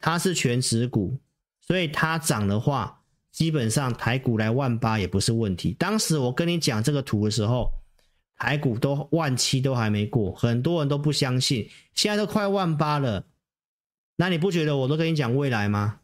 [0.00, 1.18] 它是全值股，
[1.60, 5.76] 所以它涨的话，基本上台股来万八也不是问题。
[5.78, 7.70] 当时我跟你讲这个图的时候，
[8.38, 13.26] 台股都万七都还没过，很多人都不相信，现在都快万八了，
[14.16, 16.00] 那你不觉得我都跟你讲未来吗？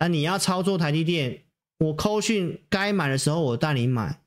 [0.00, 1.44] 那你要操作台积电，
[1.78, 4.20] 我扣讯该买的时候我带你买。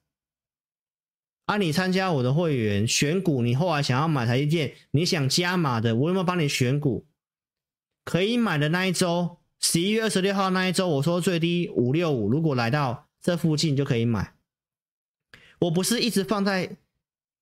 [1.48, 1.58] 啊！
[1.58, 7.06] 你参加我的会员选股，你后来想要买台积电，你想加码的，我有没有帮你选股？
[8.06, 14.34] 可以买的那一周，十一月二十六号那一周，我说最低五六五，如果来到这附近就可以买。
[15.62, 16.76] 我不是一直放在，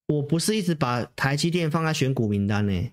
[0.07, 2.91] 我不是一直把台积电放在选股名单呢。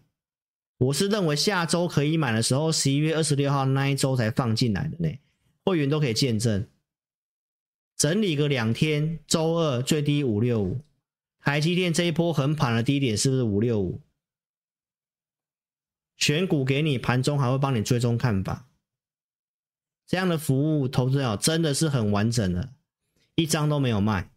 [0.79, 5.18] 我是认为下周可以买的时候，十一月二十六号那一周才放进来的呢。
[5.64, 6.68] 会员都可以见证，
[7.97, 10.81] 整理个两天，周二最低五六五。
[11.41, 14.01] 台积电这一波横盘的低点是不是五六五？
[16.16, 18.68] 选股给你，盘中还会帮你追踪看法，
[20.07, 22.74] 这样的服务投资者真的是很完整的，
[23.35, 24.31] 一张都没有卖，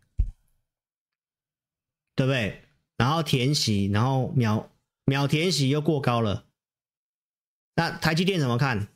[2.20, 2.64] 对不对？
[2.98, 4.70] 然后填息，然后秒
[5.06, 6.44] 秒填息又过高了，
[7.76, 8.90] 那台积电怎么看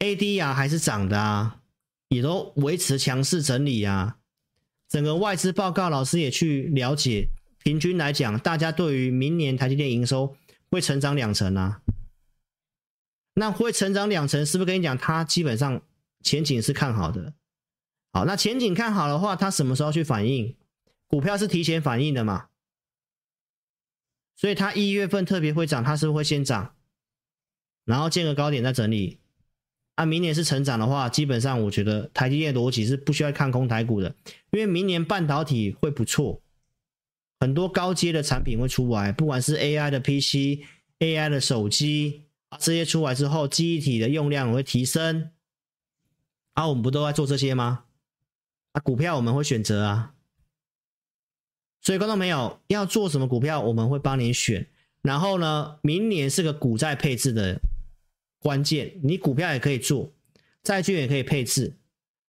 [0.00, 1.60] ？AD 啊还是涨的啊，
[2.08, 4.18] 也都维持强势整理啊。
[4.88, 7.28] 整个外资报告，老师也去了解。
[7.58, 10.36] 平均来讲，大家对于明年台积电营收
[10.72, 11.80] 会成长两成啊。
[13.34, 15.80] 那会成长两成，是不是跟你讲，它基本上
[16.24, 17.34] 前景是看好的？
[18.12, 20.56] 好，那前景看好的话，它什么时候去反应？
[21.08, 22.48] 股票是提前反应的嘛？
[24.36, 26.76] 所以它一月份特别会涨，它是会先涨，
[27.84, 29.18] 然后见个高点再整理？
[29.96, 34.14] 啊，明年是成长的话，基本上我觉得台积电逻辑是不需要看空台股的，
[34.52, 36.40] 因为明年半导体会不错，
[37.40, 40.62] 很多高阶的产品会出来，不管是 AI 的 PC、
[41.00, 42.26] AI 的手机，
[42.60, 45.32] 这些出来之后，记忆体的用量会提升。
[46.52, 47.86] 啊，我们不都在做这些吗？
[48.70, 50.14] 啊，股票我们会选择啊，
[51.80, 54.66] 所以观众朋友要做什么股票，我们会帮你选。
[55.02, 57.60] 然后呢，明年是个股债配置的。
[58.40, 60.12] 关键，你股票也可以做，
[60.62, 61.76] 债券也可以配置，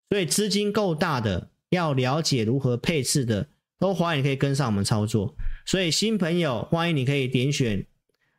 [0.10, 5.36] 所以资金够大的，要了解如何配置的，都欢迎可以跟上我们操作。
[5.66, 7.86] 所以新朋友欢迎你可以点选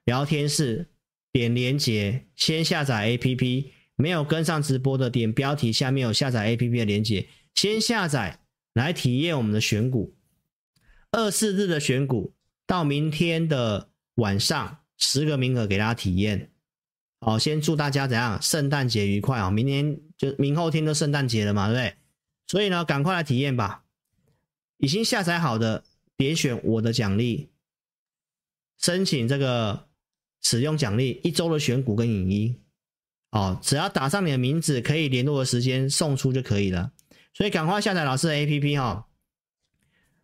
[0.06, 0.88] 聊天室，
[1.30, 8.40] 点连接，先下载 APP，没有跟上直播的，点标题下面有下载 APP 的连接，先下载
[8.72, 10.14] 来体验我们的选股。
[11.10, 12.34] 二四日的选股
[12.66, 16.50] 到明天的晚上，十个名额给大家体验。
[17.20, 18.40] 好，先祝大家怎样？
[18.40, 19.50] 圣诞节愉快啊！
[19.50, 21.94] 明天就明后天都圣诞节了嘛，对不对？
[22.46, 23.84] 所以呢，赶快来体验吧。
[24.76, 25.82] 已经下载好的，
[26.16, 27.48] 点选我的奖励，
[28.78, 29.88] 申请这个
[30.42, 32.60] 使用奖励一周的选股跟影音。
[33.30, 36.92] 哦，只要打上你的名字，可以联络的时间送出就可以了。
[37.34, 39.07] 所以赶快下载老师的 APP 哈、哦。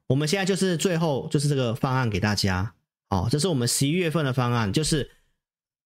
[0.09, 2.75] 我们现在就是最后就是这个方案给大家。
[3.11, 5.11] 哦，这是我们十一月份的方案，就是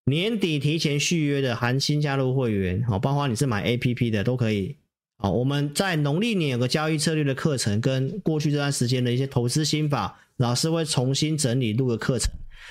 [0.05, 4.77] 年底提前续约的含新加入会员，哦，包括你是买 APP 的都可以。
[5.19, 12.31] 哦，我们在农历年有个交易策略的课程，跟过去这段时间的一些投资心法，老师会重新整理录个课程。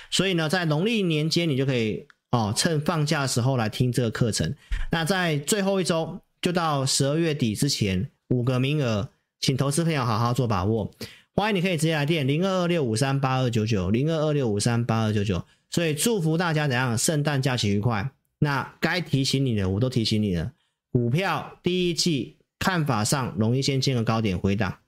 [0.09, 2.07] 所以呢，在农历年间你就可以。
[2.29, 4.53] 哦，趁放假的时候来听这个课程。
[4.91, 10.91] 那在最后一周，就到十二月底之前，五个名额，请投资朋友好好做把握。
[11.39, 15.45] 欢迎你可以直接来电零二二六五三八二九九零二二六五三八二九九。
[15.69, 16.97] 所以祝福大家怎样？
[16.97, 18.09] 圣诞假期愉快。
[18.39, 20.51] 那该提醒你的，我都提醒你了。
[20.91, 24.79] 股票第一季看法上容易先见个高点回档。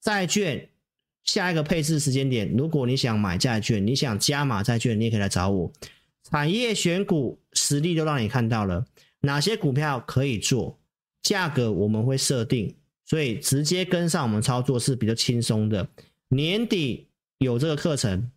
[0.00, 0.70] 债券
[1.22, 5.70] 下一个配置时间点，如果你想买债券，你想加码债券，你也可以来找我。
[6.30, 8.86] 产业选股实力都让你看到了，
[9.20, 10.78] 哪些股票可以做，
[11.20, 12.74] 价格我们会设定，
[13.10, 15.84] 所以直接跟上我们操作是比较轻松的。
[16.28, 17.08] 年底
[17.38, 18.30] 有这个课程，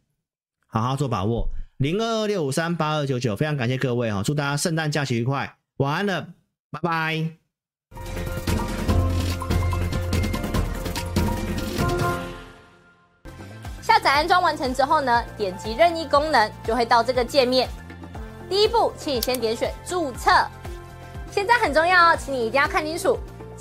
[0.65, 1.47] 好好做把握。
[1.77, 6.27] 零二二六五三八二九九，非常感谢各位哈，祝大家圣诞假期愉快，晚安了，
[6.71, 7.29] 拜拜。
[13.79, 17.69] 下载安装完成之后呢，点击任意功能就会到这个界面。
[18.49, 20.31] 第一步，请你先点选注册。
[21.29, 23.19] 现在很重要哦，请你一定要看清楚。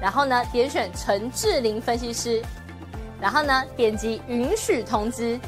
[0.00, 2.42] 然后呢点选陈智霖分析师，
[3.20, 5.38] 然后呢点击允许通知。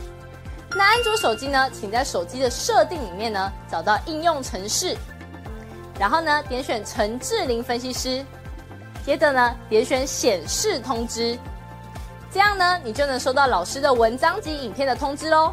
[0.75, 4.97] 那安卓手机呢，请在手机的设定里面呢找到应用程式，
[5.99, 8.25] 然后呢点选陈智霖分析师，
[9.05, 11.37] 接着呢点选显示通知，
[12.31, 15.53] 这样呢你就能收到老师的文章及影片的通知喽。